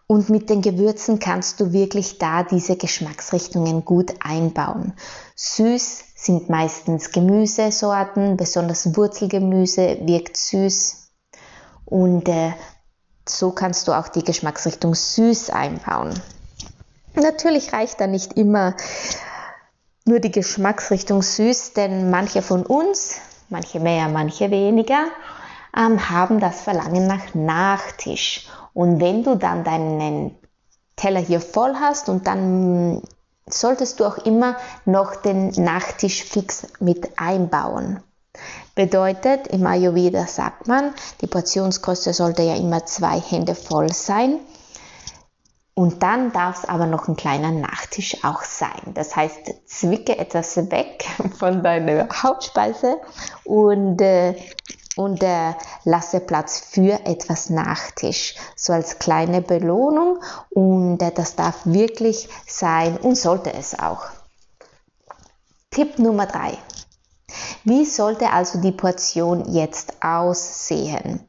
Und 0.07 0.31
mit 0.31 0.49
den 0.49 0.63
Gewürzen 0.63 1.19
kannst 1.19 1.61
du 1.61 1.73
wirklich 1.73 2.19
da 2.19 2.43
diese 2.43 2.77
Geschmacksrichtungen 2.77 3.85
gut 3.85 4.15
einbauen. 4.21 4.95
Süß 5.41 6.05
sind 6.17 6.49
meistens 6.49 7.13
Gemüsesorten, 7.13 8.37
besonders 8.37 8.97
Wurzelgemüse 8.97 9.99
wirkt 10.03 10.37
süß. 10.37 11.13
Und 11.85 12.29
äh, 12.29 12.55
so 13.25 13.53
kannst 13.53 13.87
du 13.87 13.93
auch 13.93 14.09
die 14.09 14.25
Geschmacksrichtung 14.25 14.97
süß 14.97 15.51
einbauen. 15.51 16.13
Natürlich 17.15 17.73
reicht 17.73 18.01
da 18.01 18.09
nicht 18.09 18.33
immer 18.33 18.75
nur 20.05 20.19
die 20.19 20.33
Geschmacksrichtung 20.33 21.23
süß, 21.23 21.75
denn 21.75 22.11
manche 22.11 22.43
von 22.43 22.67
uns, 22.67 23.21
manche 23.49 23.79
mehr, 23.79 24.09
manche 24.09 24.51
weniger, 24.51 25.07
ähm, 25.77 26.11
haben 26.11 26.41
das 26.41 26.63
Verlangen 26.63 27.07
nach 27.07 27.35
Nachtisch. 27.35 28.49
Und 28.75 29.01
wenn 29.01 29.23
du 29.23 29.37
dann 29.37 29.63
deinen 29.63 30.35
Teller 30.97 31.21
hier 31.21 31.41
voll 31.41 31.77
hast 31.77 32.09
und 32.09 32.27
dann 32.27 33.03
solltest 33.51 34.01
du 34.01 34.05
auch 34.05 34.19
immer 34.19 34.57
noch 34.85 35.17
den 35.17 35.49
Nachtisch 35.51 36.25
fix 36.25 36.67
mit 36.81 37.19
einbauen. 37.19 38.03
Bedeutet, 38.75 39.49
im 39.49 39.67
Ayurveda 39.67 40.27
sagt 40.27 40.69
man, 40.69 40.95
die 41.21 41.27
Portionsgröße 41.27 42.13
sollte 42.13 42.43
ja 42.43 42.55
immer 42.55 42.87
zwei 42.87 43.19
Hände 43.21 43.55
voll 43.55 43.93
sein. 43.93 44.39
Und 45.75 46.03
dann 46.03 46.33
darf 46.33 46.65
es 46.65 46.69
aber 46.69 46.87
noch 46.87 47.07
ein 47.07 47.17
kleiner 47.17 47.53
Nachtisch 47.53 48.25
auch 48.25 48.43
sein. 48.43 48.95
Das 48.95 49.15
heißt, 49.15 49.55
zwicke 49.67 50.19
etwas 50.19 50.57
weg 50.71 51.05
von 51.39 51.63
deiner 51.63 52.09
Hauptspeise 52.09 52.97
und, 53.45 54.01
äh, 54.01 54.35
und 54.99 55.23
äh, 55.23 55.55
lasse 55.85 56.19
Platz 56.19 56.59
für 56.59 57.07
etwas 57.07 57.51
Nachtisch. 57.51 58.35
So 58.57 58.73
als 58.73 58.99
kleine 58.99 59.41
Belohnung. 59.41 60.19
Und 60.51 61.01
äh, 61.01 61.13
das 61.13 61.37
darf 61.37 61.61
wirklich 61.65 62.29
sein 62.49 62.97
und 62.97 63.17
sollte 63.17 63.53
es 63.55 63.79
auch. 63.79 64.07
Tipp 65.71 66.01
Nummer 66.01 66.27
drei. 66.27 66.59
Wie 67.63 67.85
sollte 67.85 68.31
also 68.31 68.61
die 68.61 68.73
Portion 68.73 69.53
jetzt 69.53 70.03
aussehen? 70.03 71.21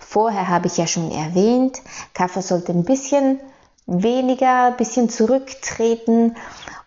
Vorher 0.00 0.48
habe 0.48 0.66
ich 0.66 0.76
ja 0.76 0.88
schon 0.88 1.12
erwähnt, 1.12 1.82
Kaffee 2.14 2.42
sollte 2.42 2.72
ein 2.72 2.84
bisschen 2.84 3.38
weniger, 3.86 4.66
ein 4.66 4.76
bisschen 4.76 5.08
zurücktreten 5.08 6.36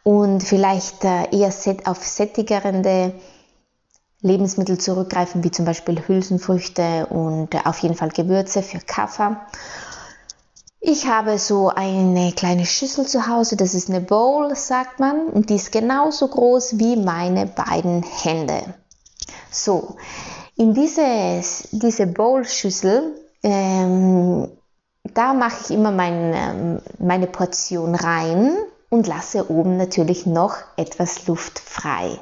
und 0.03 0.43
vielleicht 0.43 1.05
äh, 1.05 1.29
eher 1.31 1.53
auf 1.85 2.05
sättigere 2.05 2.73
Lebensmittel 4.21 4.77
zurückgreifen, 4.77 5.43
wie 5.43 5.51
zum 5.51 5.65
Beispiel 5.65 6.01
Hülsenfrüchte 6.07 7.07
und 7.07 7.53
äh, 7.53 7.59
auf 7.63 7.79
jeden 7.79 7.95
Fall 7.95 8.09
Gewürze 8.09 8.61
für 8.61 8.79
Kaffee. 8.79 9.35
Ich 10.79 11.07
habe 11.07 11.37
so 11.37 11.69
eine 11.69 12.31
kleine 12.33 12.65
Schüssel 12.65 13.05
zu 13.05 13.27
Hause, 13.27 13.57
das 13.57 13.73
ist 13.73 13.89
eine 13.89 14.01
Bowl, 14.01 14.55
sagt 14.55 14.99
man, 14.99 15.27
und 15.27 15.49
die 15.49 15.55
ist 15.55 15.71
genauso 15.71 16.27
groß 16.27 16.79
wie 16.79 16.95
meine 16.95 17.45
beiden 17.45 18.03
Hände. 18.03 18.75
So, 19.51 19.97
in 20.55 20.73
diese, 20.73 21.41
diese 21.71 22.07
Bowl-Schüssel, 22.07 23.15
ähm, 23.43 24.49
da 25.03 25.33
mache 25.33 25.57
ich 25.63 25.71
immer 25.71 25.91
mein, 25.91 26.33
ähm, 26.33 26.81
meine 26.99 27.27
Portion 27.27 27.95
rein 27.95 28.55
und 28.89 29.07
lasse 29.07 29.51
oben 29.51 29.77
natürlich 29.77 30.25
noch 30.25 30.57
etwas 30.75 31.27
Luft 31.27 31.59
frei. 31.59 32.19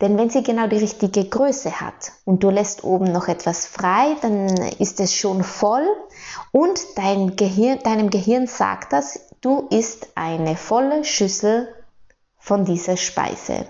Denn 0.00 0.18
wenn 0.18 0.28
sie 0.28 0.42
genau 0.42 0.66
die 0.66 0.78
richtige 0.78 1.24
Größe 1.24 1.80
hat 1.80 2.12
und 2.24 2.42
du 2.42 2.50
lässt 2.50 2.82
oben 2.82 3.12
noch 3.12 3.28
etwas 3.28 3.66
frei, 3.66 4.16
dann 4.22 4.48
ist 4.78 4.98
es 5.00 5.14
schon 5.14 5.44
voll 5.44 5.86
und 6.50 6.80
dein 6.96 7.36
Gehirn, 7.36 7.78
deinem 7.84 8.10
Gehirn 8.10 8.46
sagt 8.46 8.92
das, 8.92 9.20
du 9.40 9.68
isst 9.70 10.08
eine 10.16 10.56
volle 10.56 11.04
Schüssel 11.04 11.68
von 12.38 12.64
dieser 12.64 12.96
Speise. 12.96 13.66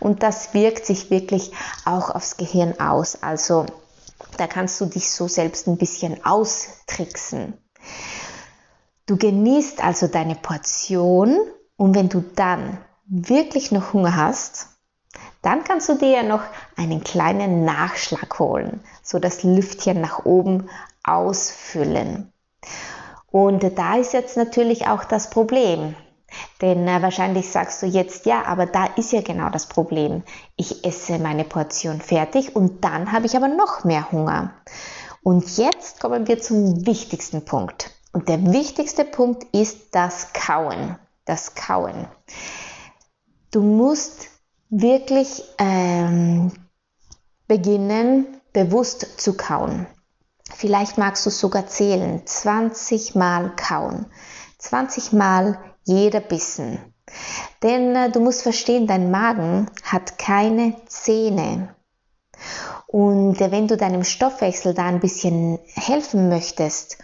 Und 0.00 0.22
das 0.22 0.52
wirkt 0.54 0.84
sich 0.86 1.10
wirklich 1.10 1.52
auch 1.84 2.10
aufs 2.10 2.36
Gehirn 2.36 2.78
aus. 2.80 3.22
Also 3.22 3.66
da 4.36 4.46
kannst 4.46 4.80
du 4.80 4.86
dich 4.86 5.10
so 5.10 5.28
selbst 5.28 5.66
ein 5.68 5.78
bisschen 5.78 6.24
austricksen. 6.24 7.54
Du 9.06 9.16
genießt 9.16 9.82
also 9.82 10.06
deine 10.06 10.34
Portion 10.34 11.38
und 11.76 11.94
wenn 11.94 12.08
du 12.08 12.20
dann 12.20 12.78
wirklich 13.06 13.72
noch 13.72 13.92
Hunger 13.92 14.16
hast, 14.16 14.68
dann 15.42 15.64
kannst 15.64 15.88
du 15.88 15.94
dir 15.94 16.10
ja 16.10 16.22
noch 16.22 16.42
einen 16.76 17.02
kleinen 17.02 17.64
Nachschlag 17.64 18.38
holen, 18.38 18.80
so 19.02 19.18
das 19.18 19.42
Lüftchen 19.42 20.00
nach 20.00 20.24
oben 20.24 20.68
ausfüllen. 21.02 22.32
Und 23.30 23.78
da 23.78 23.96
ist 23.96 24.12
jetzt 24.12 24.36
natürlich 24.36 24.86
auch 24.86 25.04
das 25.04 25.30
Problem. 25.30 25.94
Denn 26.60 26.86
äh, 26.86 27.02
wahrscheinlich 27.02 27.50
sagst 27.50 27.82
du 27.82 27.86
jetzt, 27.86 28.26
ja, 28.26 28.44
aber 28.44 28.66
da 28.66 28.86
ist 28.96 29.12
ja 29.12 29.20
genau 29.20 29.50
das 29.50 29.66
Problem. 29.66 30.22
Ich 30.56 30.84
esse 30.84 31.18
meine 31.18 31.44
Portion 31.44 32.00
fertig 32.00 32.54
und 32.54 32.84
dann 32.84 33.12
habe 33.12 33.26
ich 33.26 33.36
aber 33.36 33.48
noch 33.48 33.84
mehr 33.84 34.12
Hunger. 34.12 34.52
Und 35.22 35.56
jetzt 35.56 36.00
kommen 36.00 36.28
wir 36.28 36.40
zum 36.40 36.86
wichtigsten 36.86 37.44
Punkt. 37.44 37.90
Und 38.12 38.28
der 38.28 38.52
wichtigste 38.52 39.04
Punkt 39.04 39.44
ist 39.54 39.94
das 39.94 40.32
Kauen. 40.32 40.96
Das 41.24 41.54
Kauen. 41.54 42.08
Du 43.50 43.62
musst 43.62 44.29
wirklich 44.70 45.42
ähm, 45.58 46.52
beginnen, 47.48 48.26
bewusst 48.52 49.20
zu 49.20 49.36
kauen. 49.36 49.86
Vielleicht 50.54 50.98
magst 50.98 51.26
du 51.26 51.30
sogar 51.30 51.66
zählen, 51.66 52.22
20 52.24 53.14
Mal 53.14 53.54
kauen, 53.56 54.06
20 54.58 55.12
Mal 55.12 55.58
jeder 55.84 56.20
Bissen. 56.20 56.78
Denn 57.62 57.94
äh, 57.96 58.10
du 58.10 58.20
musst 58.20 58.42
verstehen, 58.42 58.86
dein 58.86 59.10
Magen 59.10 59.70
hat 59.82 60.18
keine 60.18 60.74
Zähne. 60.86 61.74
Und 62.86 63.40
äh, 63.40 63.50
wenn 63.50 63.68
du 63.68 63.76
deinem 63.76 64.04
Stoffwechsel 64.04 64.74
da 64.74 64.86
ein 64.86 65.00
bisschen 65.00 65.58
helfen 65.74 66.28
möchtest, 66.28 66.98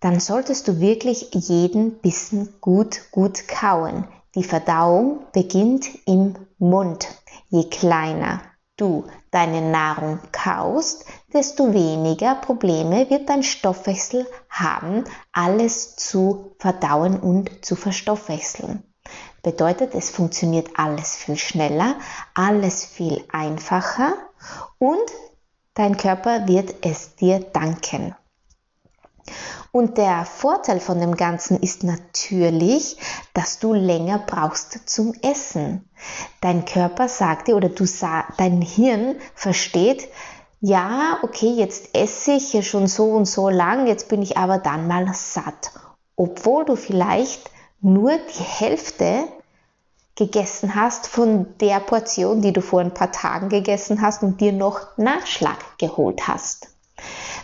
dann 0.00 0.20
solltest 0.20 0.68
du 0.68 0.80
wirklich 0.80 1.30
jeden 1.32 1.98
Bissen 1.98 2.54
gut, 2.60 3.10
gut 3.10 3.48
kauen. 3.48 4.06
Die 4.34 4.44
Verdauung 4.44 5.26
beginnt 5.32 5.88
im 6.06 6.34
Mund. 6.58 7.06
Je 7.50 7.68
kleiner 7.68 8.40
du 8.76 9.04
deine 9.30 9.62
Nahrung 9.62 10.18
kaust, 10.32 11.04
desto 11.32 11.72
weniger 11.72 12.34
Probleme 12.34 13.08
wird 13.10 13.28
dein 13.28 13.42
Stoffwechsel 13.42 14.26
haben, 14.48 15.04
alles 15.32 15.94
zu 15.96 16.56
verdauen 16.58 17.20
und 17.20 17.64
zu 17.64 17.76
verstoffwechseln. 17.76 18.82
Bedeutet, 19.42 19.94
es 19.94 20.10
funktioniert 20.10 20.70
alles 20.76 21.16
viel 21.16 21.36
schneller, 21.36 21.96
alles 22.34 22.84
viel 22.84 23.24
einfacher 23.30 24.14
und 24.78 25.12
dein 25.74 25.96
Körper 25.96 26.48
wird 26.48 26.74
es 26.84 27.14
dir 27.14 27.40
danken. 27.40 28.16
Und 29.74 29.98
der 29.98 30.24
Vorteil 30.24 30.78
von 30.78 31.00
dem 31.00 31.16
Ganzen 31.16 31.58
ist 31.58 31.82
natürlich, 31.82 32.96
dass 33.32 33.58
du 33.58 33.74
länger 33.74 34.20
brauchst 34.24 34.88
zum 34.88 35.14
Essen. 35.20 35.90
Dein 36.40 36.64
Körper 36.64 37.08
sagt 37.08 37.48
dir 37.48 37.56
oder 37.56 37.70
du 37.70 37.84
dein 38.38 38.62
Hirn 38.62 39.16
versteht, 39.34 40.06
ja, 40.60 41.18
okay, 41.22 41.52
jetzt 41.54 41.88
esse 41.92 42.34
ich 42.34 42.52
ja 42.52 42.62
schon 42.62 42.86
so 42.86 43.06
und 43.14 43.24
so 43.26 43.48
lang, 43.48 43.88
jetzt 43.88 44.06
bin 44.06 44.22
ich 44.22 44.36
aber 44.36 44.58
dann 44.58 44.86
mal 44.86 45.12
satt. 45.12 45.72
Obwohl 46.14 46.64
du 46.64 46.76
vielleicht 46.76 47.50
nur 47.80 48.12
die 48.12 48.44
Hälfte 48.44 49.24
gegessen 50.14 50.76
hast 50.76 51.08
von 51.08 51.58
der 51.58 51.80
Portion, 51.80 52.42
die 52.42 52.52
du 52.52 52.60
vor 52.60 52.78
ein 52.78 52.94
paar 52.94 53.10
Tagen 53.10 53.48
gegessen 53.48 54.02
hast 54.02 54.22
und 54.22 54.40
dir 54.40 54.52
noch 54.52 54.96
Nachschlag 54.96 55.58
geholt 55.78 56.28
hast 56.28 56.73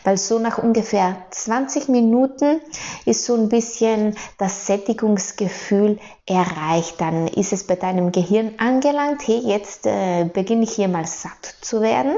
weil 0.04 0.16
so 0.16 0.38
nach 0.38 0.58
ungefähr 0.58 1.16
20 1.30 1.88
Minuten 1.88 2.60
ist 3.04 3.24
so 3.24 3.34
ein 3.34 3.48
bisschen 3.48 4.16
das 4.38 4.66
Sättigungsgefühl 4.66 5.98
erreicht. 6.26 7.00
Dann 7.00 7.28
ist 7.28 7.52
es 7.52 7.66
bei 7.66 7.76
deinem 7.76 8.12
Gehirn 8.12 8.54
angelangt, 8.58 9.26
hey, 9.26 9.38
jetzt 9.38 9.86
äh, 9.86 10.24
beginne 10.24 10.64
ich 10.64 10.72
hier 10.72 10.88
mal 10.88 11.06
satt 11.06 11.56
zu 11.60 11.80
werden. 11.80 12.16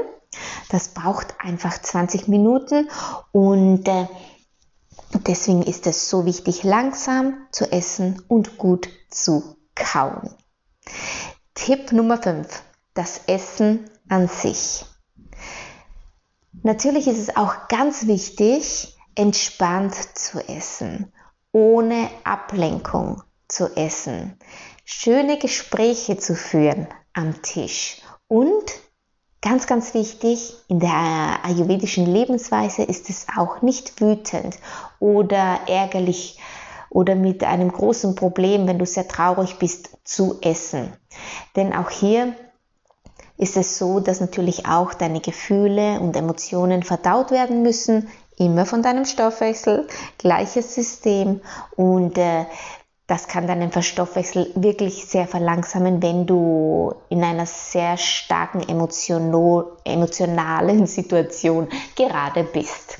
Das 0.69 0.89
braucht 0.89 1.35
einfach 1.39 1.79
20 1.79 2.27
Minuten 2.27 2.89
und 3.31 3.87
äh, 3.87 4.07
deswegen 5.27 5.63
ist 5.63 5.85
es 5.87 6.09
so 6.09 6.25
wichtig, 6.25 6.63
langsam 6.63 7.35
zu 7.51 7.71
essen 7.71 8.23
und 8.27 8.57
gut 8.57 8.89
zu 9.09 9.57
kauen. 9.75 10.29
Tipp 11.53 11.91
Nummer 11.91 12.21
5. 12.21 12.47
Das 12.93 13.21
Essen 13.27 13.89
an 14.09 14.27
sich. 14.27 14.85
Natürlich 16.61 17.07
ist 17.07 17.17
es 17.17 17.35
auch 17.35 17.67
ganz 17.67 18.05
wichtig, 18.07 18.95
entspannt 19.15 19.95
zu 20.15 20.39
essen, 20.47 21.11
ohne 21.51 22.09
Ablenkung 22.23 23.21
zu 23.47 23.75
essen, 23.75 24.37
schöne 24.85 25.37
Gespräche 25.37 26.17
zu 26.17 26.35
führen 26.35 26.87
am 27.13 27.41
Tisch 27.41 28.01
und 28.27 28.63
ganz, 29.41 29.67
ganz 29.67 29.93
wichtig, 29.93 30.53
in 30.67 30.79
der 30.79 31.39
ayurvedischen 31.43 32.05
Lebensweise 32.05 32.83
ist 32.83 33.09
es 33.09 33.27
auch 33.37 33.61
nicht 33.61 33.99
wütend 33.99 34.57
oder 34.99 35.59
ärgerlich 35.67 36.39
oder 36.89 37.15
mit 37.15 37.43
einem 37.43 37.71
großen 37.71 38.15
Problem, 38.15 38.67
wenn 38.67 38.79
du 38.79 38.85
sehr 38.85 39.07
traurig 39.07 39.57
bist, 39.59 39.97
zu 40.03 40.39
essen. 40.41 40.93
Denn 41.55 41.73
auch 41.73 41.89
hier 41.89 42.35
ist 43.43 43.57
es 43.57 43.77
so, 43.77 43.99
dass 43.99 44.21
natürlich 44.21 44.65
auch 44.65 44.93
deine 44.93 45.19
Gefühle 45.19 45.99
und 45.99 46.15
Emotionen 46.15 46.81
verdaut 46.81 47.29
werden 47.29 47.61
müssen, 47.61 48.09
immer 48.37 48.65
von 48.65 48.81
deinem 48.81 49.03
Stoffwechsel, 49.05 49.87
gleiches 50.17 50.73
System 50.73 51.41
und 51.75 52.17
äh, 52.17 52.45
das 53.05 53.27
kann 53.27 53.45
deinen 53.45 53.69
Verstoffwechsel 53.69 54.49
wirklich 54.55 55.05
sehr 55.05 55.27
verlangsamen, 55.27 56.01
wenn 56.01 56.25
du 56.25 56.95
in 57.09 57.21
einer 57.21 57.45
sehr 57.45 57.97
starken 57.97 58.61
emotionalen 59.85 60.87
Situation 60.87 61.67
gerade 61.97 62.45
bist. 62.45 62.99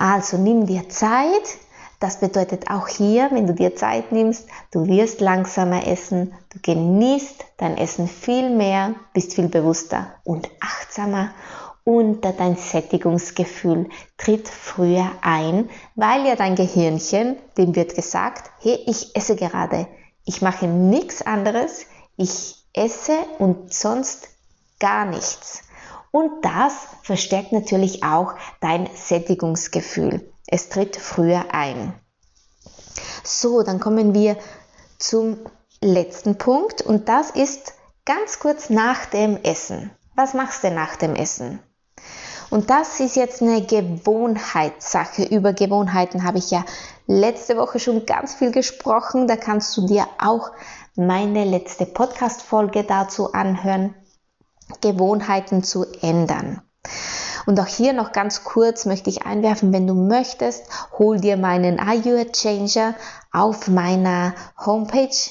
Also 0.00 0.36
nimm 0.36 0.66
dir 0.66 0.88
Zeit, 0.88 1.58
Das 2.04 2.20
bedeutet 2.20 2.68
auch 2.68 2.86
hier, 2.86 3.30
wenn 3.30 3.46
du 3.46 3.54
dir 3.54 3.76
Zeit 3.76 4.12
nimmst, 4.12 4.46
du 4.72 4.86
wirst 4.88 5.22
langsamer 5.22 5.86
essen, 5.86 6.34
du 6.52 6.58
genießt 6.60 7.46
dein 7.56 7.78
Essen 7.78 8.08
viel 8.08 8.50
mehr, 8.50 8.94
bist 9.14 9.32
viel 9.32 9.48
bewusster 9.48 10.14
und 10.22 10.50
achtsamer 10.60 11.30
und 11.82 12.22
dein 12.22 12.56
Sättigungsgefühl 12.56 13.88
tritt 14.18 14.48
früher 14.48 15.12
ein, 15.22 15.70
weil 15.94 16.26
ja 16.26 16.36
dein 16.36 16.56
Gehirnchen, 16.56 17.36
dem 17.56 17.74
wird 17.74 17.94
gesagt, 17.94 18.50
hey, 18.60 18.80
ich 18.84 19.16
esse 19.16 19.34
gerade, 19.34 19.86
ich 20.26 20.42
mache 20.42 20.66
nichts 20.66 21.22
anderes, 21.22 21.86
ich 22.18 22.66
esse 22.74 23.16
und 23.38 23.72
sonst 23.72 24.28
gar 24.78 25.06
nichts. 25.06 25.62
Und 26.10 26.44
das 26.44 26.74
verstärkt 27.00 27.52
natürlich 27.52 28.04
auch 28.04 28.34
dein 28.60 28.90
Sättigungsgefühl. 28.94 30.33
Es 30.46 30.68
tritt 30.68 30.96
früher 30.96 31.46
ein. 31.52 31.94
So, 33.22 33.62
dann 33.62 33.80
kommen 33.80 34.14
wir 34.14 34.36
zum 34.98 35.38
letzten 35.80 36.38
Punkt 36.38 36.82
und 36.82 37.08
das 37.08 37.30
ist 37.30 37.74
ganz 38.04 38.38
kurz 38.38 38.70
nach 38.70 39.06
dem 39.06 39.36
Essen. 39.42 39.90
Was 40.14 40.34
machst 40.34 40.62
du 40.64 40.70
nach 40.70 40.96
dem 40.96 41.14
Essen? 41.14 41.60
Und 42.50 42.70
das 42.70 43.00
ist 43.00 43.16
jetzt 43.16 43.42
eine 43.42 43.62
Gewohnheitssache. 43.62 45.24
Über 45.24 45.52
Gewohnheiten 45.52 46.24
habe 46.24 46.38
ich 46.38 46.50
ja 46.50 46.64
letzte 47.06 47.56
Woche 47.56 47.80
schon 47.80 48.06
ganz 48.06 48.34
viel 48.34 48.52
gesprochen. 48.52 49.26
Da 49.26 49.36
kannst 49.36 49.76
du 49.76 49.86
dir 49.86 50.06
auch 50.18 50.52
meine 50.94 51.44
letzte 51.44 51.86
Podcast-Folge 51.86 52.84
dazu 52.84 53.32
anhören. 53.32 53.94
Gewohnheiten 54.80 55.64
zu 55.64 55.84
ändern. 56.00 56.62
Und 57.46 57.60
auch 57.60 57.66
hier 57.66 57.92
noch 57.92 58.12
ganz 58.12 58.44
kurz 58.44 58.86
möchte 58.86 59.10
ich 59.10 59.26
einwerfen, 59.26 59.72
wenn 59.72 59.86
du 59.86 59.94
möchtest, 59.94 60.64
hol 60.98 61.20
dir 61.20 61.36
meinen 61.36 61.78
Are 61.78 62.32
Changer 62.32 62.94
auf 63.32 63.68
meiner 63.68 64.34
Homepage. 64.64 65.30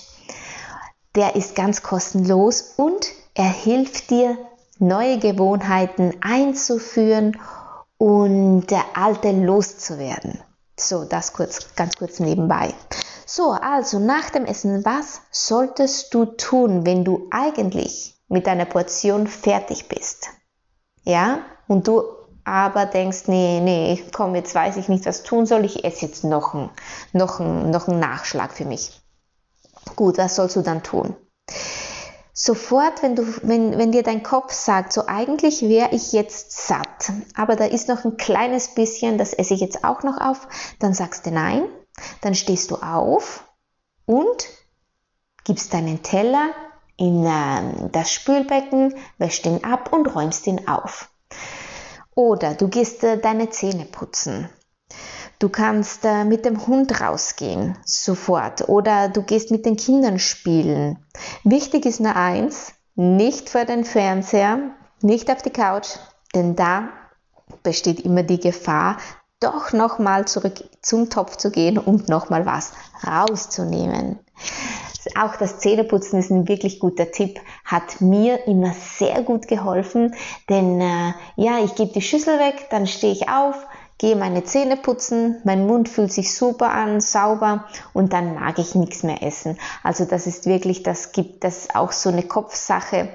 Der 1.15 1.35
ist 1.35 1.55
ganz 1.55 1.83
kostenlos 1.83 2.73
und 2.77 3.07
er 3.33 3.49
hilft 3.49 4.09
dir, 4.09 4.37
neue 4.79 5.19
Gewohnheiten 5.19 6.13
einzuführen 6.21 7.39
und 7.97 8.67
der 8.67 8.83
alte 8.95 9.31
loszuwerden. 9.31 10.41
So, 10.77 11.05
das 11.05 11.33
kurz, 11.33 11.75
ganz 11.75 11.95
kurz 11.95 12.19
nebenbei. 12.19 12.73
So, 13.25 13.51
also 13.51 13.99
nach 13.99 14.29
dem 14.31 14.45
Essen, 14.45 14.83
was 14.83 15.21
solltest 15.31 16.13
du 16.13 16.25
tun, 16.25 16.85
wenn 16.85 17.03
du 17.03 17.27
eigentlich 17.31 18.15
mit 18.27 18.47
deiner 18.47 18.65
Portion 18.65 19.27
fertig 19.27 19.87
bist. 19.87 20.29
Ja? 21.03 21.39
Und 21.67 21.87
du 21.87 22.03
aber 22.43 22.85
denkst, 22.85 23.23
nee, 23.27 23.59
nee, 23.61 24.03
komm, 24.13 24.35
jetzt 24.35 24.53
weiß 24.53 24.77
ich 24.77 24.89
nicht, 24.89 25.05
was 25.05 25.23
tun 25.23 25.45
soll, 25.45 25.63
ich 25.65 25.85
esse 25.85 26.05
jetzt 26.05 26.23
noch 26.23 26.53
einen, 26.53 26.69
noch 27.13 27.39
einen, 27.39 27.71
noch 27.71 27.87
einen 27.87 27.99
Nachschlag 27.99 28.53
für 28.53 28.65
mich. 28.65 29.01
Gut, 29.95 30.17
was 30.17 30.35
sollst 30.35 30.55
du 30.55 30.61
dann 30.61 30.83
tun? 30.83 31.15
Sofort, 32.33 33.03
wenn, 33.03 33.15
du, 33.15 33.23
wenn, 33.43 33.77
wenn 33.77 33.91
dir 33.91 34.03
dein 34.03 34.23
Kopf 34.23 34.51
sagt, 34.51 34.91
so 34.91 35.05
eigentlich 35.07 35.61
wäre 35.61 35.93
ich 35.93 36.11
jetzt 36.13 36.67
satt, 36.67 37.11
aber 37.35 37.55
da 37.55 37.65
ist 37.65 37.87
noch 37.87 38.03
ein 38.03 38.17
kleines 38.17 38.73
bisschen, 38.73 39.17
das 39.17 39.33
esse 39.33 39.53
ich 39.53 39.61
jetzt 39.61 39.83
auch 39.83 40.03
noch 40.03 40.19
auf, 40.19 40.47
dann 40.79 40.93
sagst 40.93 41.25
du 41.25 41.31
nein, 41.31 41.63
dann 42.21 42.33
stehst 42.33 42.71
du 42.71 42.77
auf 42.77 43.45
und 44.05 44.47
gibst 45.43 45.73
deinen 45.73 46.01
Teller 46.01 46.53
in 46.97 47.25
äh, 47.25 47.89
das 47.91 48.11
Spülbecken, 48.11 48.95
wäschst 49.19 49.45
ihn 49.45 49.63
ab 49.63 49.93
und 49.93 50.13
räumst 50.15 50.47
ihn 50.47 50.67
auf. 50.67 51.12
Oder 52.15 52.53
du 52.53 52.67
gehst 52.67 53.03
äh, 53.03 53.17
deine 53.17 53.49
Zähne 53.49 53.85
putzen. 53.85 54.49
Du 55.39 55.49
kannst 55.49 56.05
äh, 56.05 56.23
mit 56.23 56.45
dem 56.45 56.67
Hund 56.67 57.01
rausgehen, 57.01 57.77
sofort. 57.85 58.69
Oder 58.69 59.09
du 59.09 59.23
gehst 59.23 59.51
mit 59.51 59.65
den 59.65 59.75
Kindern 59.75 60.19
spielen. 60.19 60.99
Wichtig 61.43 61.85
ist 61.85 61.99
nur 61.99 62.15
eins, 62.15 62.73
nicht 62.95 63.49
vor 63.49 63.65
den 63.65 63.83
Fernseher, 63.83 64.59
nicht 65.01 65.29
auf 65.29 65.41
die 65.41 65.49
Couch, 65.49 65.89
denn 66.33 66.55
da 66.55 66.89
besteht 67.63 68.01
immer 68.01 68.23
die 68.23 68.39
Gefahr, 68.39 68.97
doch 69.39 69.73
nochmal 69.73 70.25
zurück 70.25 70.63
zum 70.81 71.09
Topf 71.09 71.35
zu 71.35 71.51
gehen 71.51 71.77
und 71.77 72.07
nochmal 72.07 72.45
was 72.45 72.71
rauszunehmen. 73.05 74.19
Auch 75.19 75.35
das 75.35 75.59
Zähneputzen 75.59 76.19
ist 76.19 76.31
ein 76.31 76.47
wirklich 76.47 76.79
guter 76.79 77.11
Tipp, 77.11 77.39
hat 77.65 78.01
mir 78.01 78.47
immer 78.47 78.73
sehr 78.73 79.21
gut 79.21 79.47
geholfen, 79.47 80.15
denn 80.49 80.81
äh, 80.81 81.13
ja, 81.35 81.63
ich 81.63 81.75
gebe 81.75 81.93
die 81.93 82.01
Schüssel 82.01 82.39
weg, 82.39 82.67
dann 82.71 82.87
stehe 82.87 83.13
ich 83.13 83.29
auf, 83.29 83.55
gehe 83.97 84.15
meine 84.15 84.43
Zähne 84.43 84.75
putzen, 84.75 85.39
mein 85.43 85.67
Mund 85.67 85.87
fühlt 85.87 86.11
sich 86.11 86.33
super 86.33 86.71
an, 86.71 86.99
sauber 86.99 87.65
und 87.93 88.11
dann 88.13 88.35
mag 88.35 88.59
ich 88.59 88.75
nichts 88.75 89.03
mehr 89.03 89.23
essen. 89.23 89.57
Also 89.83 90.05
das 90.05 90.27
ist 90.27 90.45
wirklich, 90.45 90.83
das 90.83 91.11
gibt 91.11 91.43
das 91.43 91.73
auch 91.73 91.91
so 91.91 92.09
eine 92.09 92.23
Kopfsache. 92.23 93.09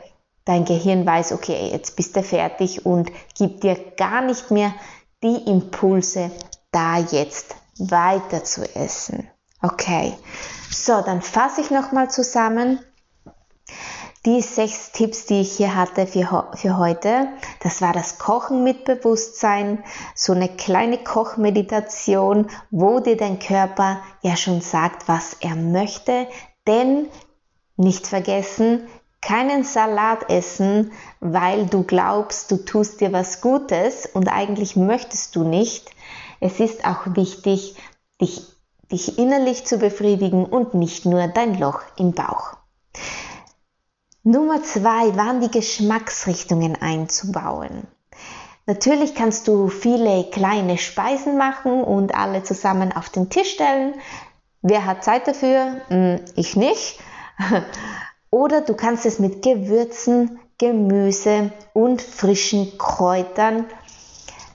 Dein 0.44 0.64
Gehirn 0.64 1.04
weiß, 1.04 1.32
okay, 1.32 1.70
jetzt 1.72 1.96
bist 1.96 2.16
du 2.16 2.22
fertig 2.22 2.86
und 2.86 3.10
gibt 3.36 3.64
dir 3.64 3.76
gar 3.96 4.22
nicht 4.22 4.50
mehr 4.50 4.72
die 5.22 5.50
Impulse, 5.50 6.30
da 6.70 6.98
jetzt 6.98 7.54
weiter 7.78 8.44
zu 8.44 8.62
essen. 8.74 9.28
Okay, 9.60 10.14
so, 10.70 11.00
dann 11.00 11.22
fasse 11.22 11.60
ich 11.60 11.70
nochmal 11.70 12.10
zusammen. 12.10 12.80
Die 14.26 14.42
sechs 14.42 14.92
Tipps, 14.92 15.26
die 15.26 15.40
ich 15.40 15.52
hier 15.52 15.74
hatte 15.74 16.06
für, 16.06 16.50
für 16.54 16.76
heute, 16.76 17.28
das 17.60 17.80
war 17.80 17.92
das 17.92 18.18
Kochen 18.18 18.64
mit 18.64 18.84
Bewusstsein, 18.84 19.84
so 20.14 20.32
eine 20.32 20.48
kleine 20.48 20.98
Kochmeditation, 20.98 22.50
wo 22.70 23.00
dir 23.00 23.16
dein 23.16 23.38
Körper 23.38 24.00
ja 24.22 24.36
schon 24.36 24.60
sagt, 24.60 25.08
was 25.08 25.34
er 25.40 25.54
möchte. 25.54 26.26
Denn 26.66 27.08
nicht 27.76 28.06
vergessen, 28.06 28.88
keinen 29.22 29.64
Salat 29.64 30.30
essen, 30.30 30.92
weil 31.20 31.66
du 31.66 31.84
glaubst, 31.84 32.50
du 32.50 32.56
tust 32.56 33.00
dir 33.00 33.12
was 33.12 33.40
Gutes 33.40 34.06
und 34.06 34.28
eigentlich 34.28 34.76
möchtest 34.76 35.36
du 35.36 35.44
nicht. 35.44 35.90
Es 36.40 36.60
ist 36.60 36.84
auch 36.84 37.06
wichtig, 37.06 37.76
dich 38.20 38.57
dich 38.90 39.18
innerlich 39.18 39.66
zu 39.66 39.78
befriedigen 39.78 40.44
und 40.44 40.74
nicht 40.74 41.04
nur 41.04 41.26
dein 41.28 41.58
Loch 41.58 41.80
im 41.96 42.12
Bauch. 42.12 42.56
Nummer 44.22 44.62
zwei 44.62 45.16
waren 45.16 45.40
die 45.40 45.50
Geschmacksrichtungen 45.50 46.76
einzubauen. 46.76 47.86
Natürlich 48.66 49.14
kannst 49.14 49.48
du 49.48 49.68
viele 49.68 50.24
kleine 50.24 50.76
Speisen 50.76 51.38
machen 51.38 51.82
und 51.82 52.14
alle 52.14 52.42
zusammen 52.42 52.92
auf 52.92 53.08
den 53.08 53.30
Tisch 53.30 53.54
stellen. 53.54 53.94
Wer 54.60 54.84
hat 54.84 55.04
Zeit 55.04 55.26
dafür? 55.26 55.80
Hm, 55.88 56.20
ich 56.36 56.56
nicht. 56.56 56.98
Oder 58.30 58.60
du 58.60 58.74
kannst 58.74 59.06
es 59.06 59.18
mit 59.18 59.42
Gewürzen, 59.42 60.38
Gemüse 60.58 61.50
und 61.72 62.02
frischen 62.02 62.76
Kräutern 62.76 63.64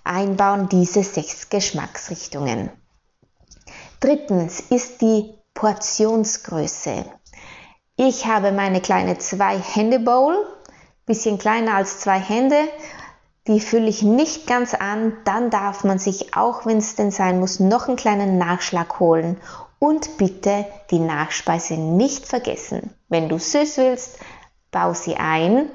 einbauen, 0.04 0.70
diese 0.70 1.02
sechs 1.02 1.50
Geschmacksrichtungen. 1.50 2.70
Drittens 4.04 4.60
ist 4.60 5.02
die 5.02 5.34
Portionsgröße. 5.54 7.06
Ich 7.96 8.26
habe 8.26 8.52
meine 8.52 8.82
kleine 8.82 9.18
zwei 9.18 9.58
Hände 9.58 9.98
Bowl, 9.98 10.36
bisschen 11.06 11.38
kleiner 11.38 11.76
als 11.76 12.02
zwei 12.02 12.20
Hände. 12.20 12.58
Die 13.48 13.62
fülle 13.62 13.88
ich 13.88 14.02
nicht 14.02 14.46
ganz 14.46 14.74
an. 14.74 15.14
Dann 15.24 15.50
darf 15.50 15.86
man 15.86 16.00
sich, 16.00 16.36
auch 16.36 16.66
wenn 16.66 16.80
es 16.80 16.96
denn 16.96 17.12
sein 17.12 17.40
muss, 17.40 17.62
noch 17.62 17.88
einen 17.88 17.96
kleinen 17.96 18.38
Nachschlag 18.38 19.00
holen. 19.00 19.38
Und 19.80 20.18
bitte 20.18 20.66
die 20.92 21.00
Nachspeise 21.00 21.76
nicht 21.76 22.28
vergessen. 22.28 22.94
Wenn 23.08 23.30
du 23.30 23.40
süß 23.40 23.78
willst, 23.78 24.20
bau 24.70 24.94
sie 24.94 25.16
ein. 25.16 25.70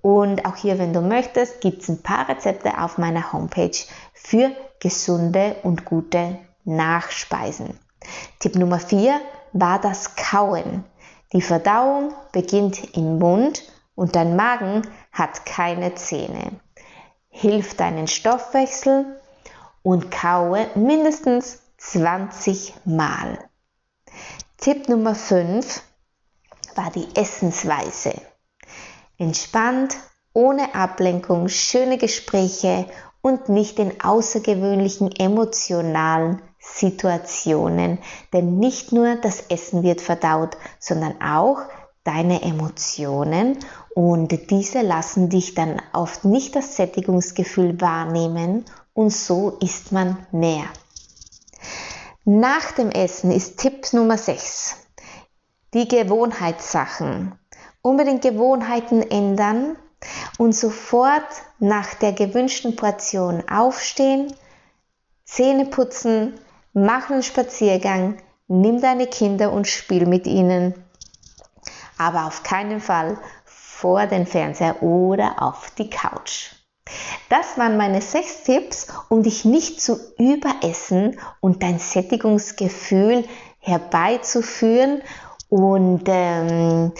Und 0.00 0.46
auch 0.46 0.56
hier, 0.56 0.78
wenn 0.78 0.94
du 0.94 1.02
möchtest, 1.02 1.60
gibt 1.60 1.82
es 1.82 1.90
ein 1.90 2.02
paar 2.02 2.30
Rezepte 2.30 2.82
auf 2.82 2.96
meiner 2.96 3.30
Homepage 3.34 3.76
für 4.14 4.52
gesunde 4.80 5.56
und 5.64 5.84
gute 5.84 6.38
Nachspeisen. 6.68 7.78
Tipp 8.38 8.54
Nummer 8.56 8.78
4 8.78 9.20
war 9.52 9.80
das 9.80 10.14
Kauen. 10.16 10.84
Die 11.32 11.42
Verdauung 11.42 12.12
beginnt 12.32 12.96
im 12.96 13.18
Mund 13.18 13.62
und 13.94 14.14
dein 14.14 14.36
Magen 14.36 14.82
hat 15.10 15.46
keine 15.46 15.94
Zähne. 15.94 16.52
Hilf 17.28 17.74
deinen 17.74 18.06
Stoffwechsel 18.06 19.20
und 19.82 20.10
kaue 20.10 20.68
mindestens 20.74 21.62
20 21.78 22.74
Mal. 22.84 23.38
Tipp 24.58 24.88
Nummer 24.88 25.14
5 25.14 25.82
war 26.74 26.90
die 26.90 27.08
Essensweise. 27.14 28.14
Entspannt, 29.16 29.96
ohne 30.32 30.74
Ablenkung, 30.74 31.48
schöne 31.48 31.98
Gespräche 31.98 32.86
und 33.20 33.48
nicht 33.48 33.78
in 33.78 34.00
außergewöhnlichen 34.00 35.10
emotionalen 35.12 36.42
Situationen. 36.74 37.98
Denn 38.32 38.58
nicht 38.58 38.92
nur 38.92 39.16
das 39.16 39.42
Essen 39.48 39.82
wird 39.82 40.00
verdaut, 40.00 40.56
sondern 40.78 41.20
auch 41.20 41.62
deine 42.04 42.42
Emotionen 42.42 43.58
und 43.94 44.50
diese 44.50 44.80
lassen 44.80 45.28
dich 45.28 45.54
dann 45.54 45.82
oft 45.92 46.24
nicht 46.24 46.56
das 46.56 46.76
Sättigungsgefühl 46.76 47.80
wahrnehmen 47.80 48.64
und 48.94 49.10
so 49.10 49.58
isst 49.60 49.92
man 49.92 50.16
mehr. 50.32 50.64
Nach 52.24 52.72
dem 52.72 52.90
Essen 52.90 53.30
ist 53.30 53.58
Tipp 53.58 53.92
Nummer 53.92 54.16
6. 54.16 54.76
Die 55.74 55.86
Gewohnheitssachen. 55.86 57.38
Unbedingt 57.82 58.22
Gewohnheiten 58.22 59.02
ändern 59.02 59.76
und 60.38 60.54
sofort 60.54 61.26
nach 61.58 61.94
der 61.94 62.12
gewünschten 62.12 62.76
Portion 62.76 63.42
aufstehen, 63.50 64.32
Zähne 65.24 65.66
putzen, 65.66 66.38
mach 66.84 67.10
einen 67.10 67.22
Spaziergang, 67.22 68.16
nimm 68.46 68.80
deine 68.80 69.06
Kinder 69.06 69.52
und 69.52 69.66
spiel 69.66 70.06
mit 70.06 70.26
ihnen. 70.26 70.74
Aber 71.96 72.26
auf 72.26 72.42
keinen 72.42 72.80
Fall 72.80 73.18
vor 73.44 74.06
den 74.06 74.26
Fernseher 74.26 74.82
oder 74.82 75.42
auf 75.42 75.70
die 75.76 75.90
Couch. 75.90 76.52
Das 77.28 77.58
waren 77.58 77.76
meine 77.76 78.00
sechs 78.00 78.44
Tipps, 78.44 78.86
um 79.08 79.22
dich 79.22 79.44
nicht 79.44 79.80
zu 79.80 79.98
überessen 80.18 81.18
und 81.40 81.62
dein 81.62 81.78
Sättigungsgefühl 81.78 83.24
herbeizuführen 83.58 85.02
und 85.48 86.04
ähm, 86.06 86.92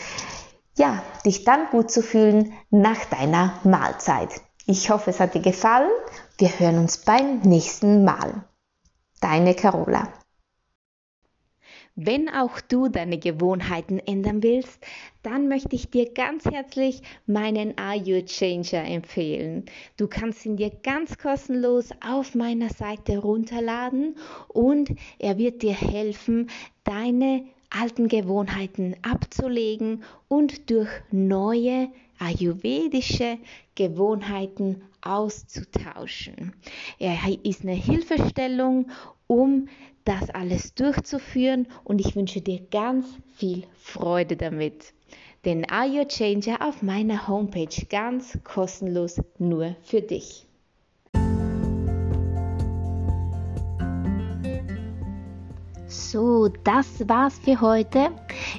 ja, 0.76 1.02
dich 1.24 1.44
dann 1.44 1.68
gut 1.70 1.90
zu 1.90 2.02
fühlen 2.02 2.52
nach 2.70 3.04
deiner 3.06 3.54
Mahlzeit. 3.64 4.40
Ich 4.66 4.90
hoffe, 4.90 5.10
es 5.10 5.20
hat 5.20 5.34
dir 5.34 5.40
gefallen. 5.40 5.90
Wir 6.36 6.50
hören 6.58 6.78
uns 6.78 6.98
beim 6.98 7.40
nächsten 7.40 8.04
Mal. 8.04 8.44
Deine 9.20 9.54
Carola. 9.54 10.12
Wenn 11.96 12.28
auch 12.28 12.60
du 12.60 12.88
deine 12.88 13.18
Gewohnheiten 13.18 13.98
ändern 13.98 14.44
willst, 14.44 14.78
dann 15.24 15.48
möchte 15.48 15.74
ich 15.74 15.90
dir 15.90 16.12
ganz 16.12 16.44
herzlich 16.44 17.02
meinen 17.26 17.76
Are 17.76 17.96
You 17.96 18.22
Changer 18.22 18.84
empfehlen. 18.84 19.64
Du 19.96 20.06
kannst 20.06 20.46
ihn 20.46 20.56
dir 20.56 20.70
ganz 20.70 21.18
kostenlos 21.18 21.90
auf 22.00 22.36
meiner 22.36 22.68
Seite 22.68 23.18
runterladen 23.18 24.14
und 24.46 24.94
er 25.18 25.38
wird 25.38 25.62
dir 25.62 25.74
helfen, 25.74 26.48
deine 26.84 27.44
alten 27.70 28.08
Gewohnheiten 28.08 28.96
abzulegen 29.02 30.02
und 30.28 30.70
durch 30.70 30.88
neue 31.10 31.88
ayurvedische 32.18 33.38
Gewohnheiten 33.74 34.82
auszutauschen. 35.02 36.54
Er 36.98 37.16
ist 37.42 37.62
eine 37.62 37.74
Hilfestellung, 37.74 38.90
um 39.26 39.68
das 40.04 40.30
alles 40.30 40.74
durchzuführen 40.74 41.68
und 41.84 42.00
ich 42.00 42.16
wünsche 42.16 42.40
dir 42.40 42.60
ganz 42.70 43.06
viel 43.36 43.64
Freude 43.74 44.36
damit. 44.36 44.94
Den 45.44 45.70
Are 45.70 45.88
Your 45.88 46.08
Changer 46.08 46.66
auf 46.66 46.82
meiner 46.82 47.28
Homepage 47.28 47.86
ganz 47.88 48.38
kostenlos 48.42 49.20
nur 49.38 49.76
für 49.82 50.00
dich. 50.00 50.47
So, 55.88 56.48
das 56.64 57.08
war's 57.08 57.38
für 57.38 57.62
heute. 57.62 58.10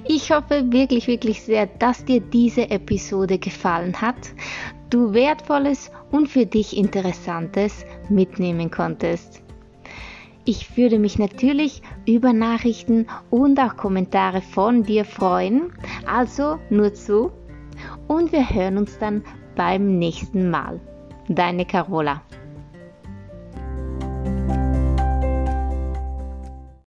Ich 0.08 0.32
hoffe 0.32 0.72
wirklich, 0.72 1.06
wirklich 1.06 1.44
sehr, 1.44 1.68
dass 1.68 2.04
dir 2.04 2.22
diese 2.22 2.72
Episode 2.72 3.38
gefallen 3.38 4.02
hat, 4.02 4.34
du 4.90 5.14
wertvolles 5.14 5.92
und 6.10 6.28
für 6.28 6.48
dich 6.48 6.76
interessantes 6.76 7.86
mitnehmen 8.10 8.72
konntest. 8.72 9.44
Ich 10.44 10.76
würde 10.76 10.98
mich 10.98 11.20
natürlich 11.20 11.84
über 12.08 12.34
Nachrichten 12.34 13.06
und 13.30 13.60
auch 13.60 13.78
Kommentare 13.78 14.42
von 14.42 14.82
dir 14.82 15.06
freuen. 15.06 15.72
Also 16.08 16.58
nur 16.72 16.96
zu. 16.96 17.32
Und 18.08 18.32
wir 18.32 18.50
hören 18.50 18.80
uns 18.80 18.98
dann 18.98 19.24
beim 19.56 20.00
nächsten 20.00 20.50
Mal. 20.50 20.80
Deine 21.28 21.66
Carola. 21.66 22.24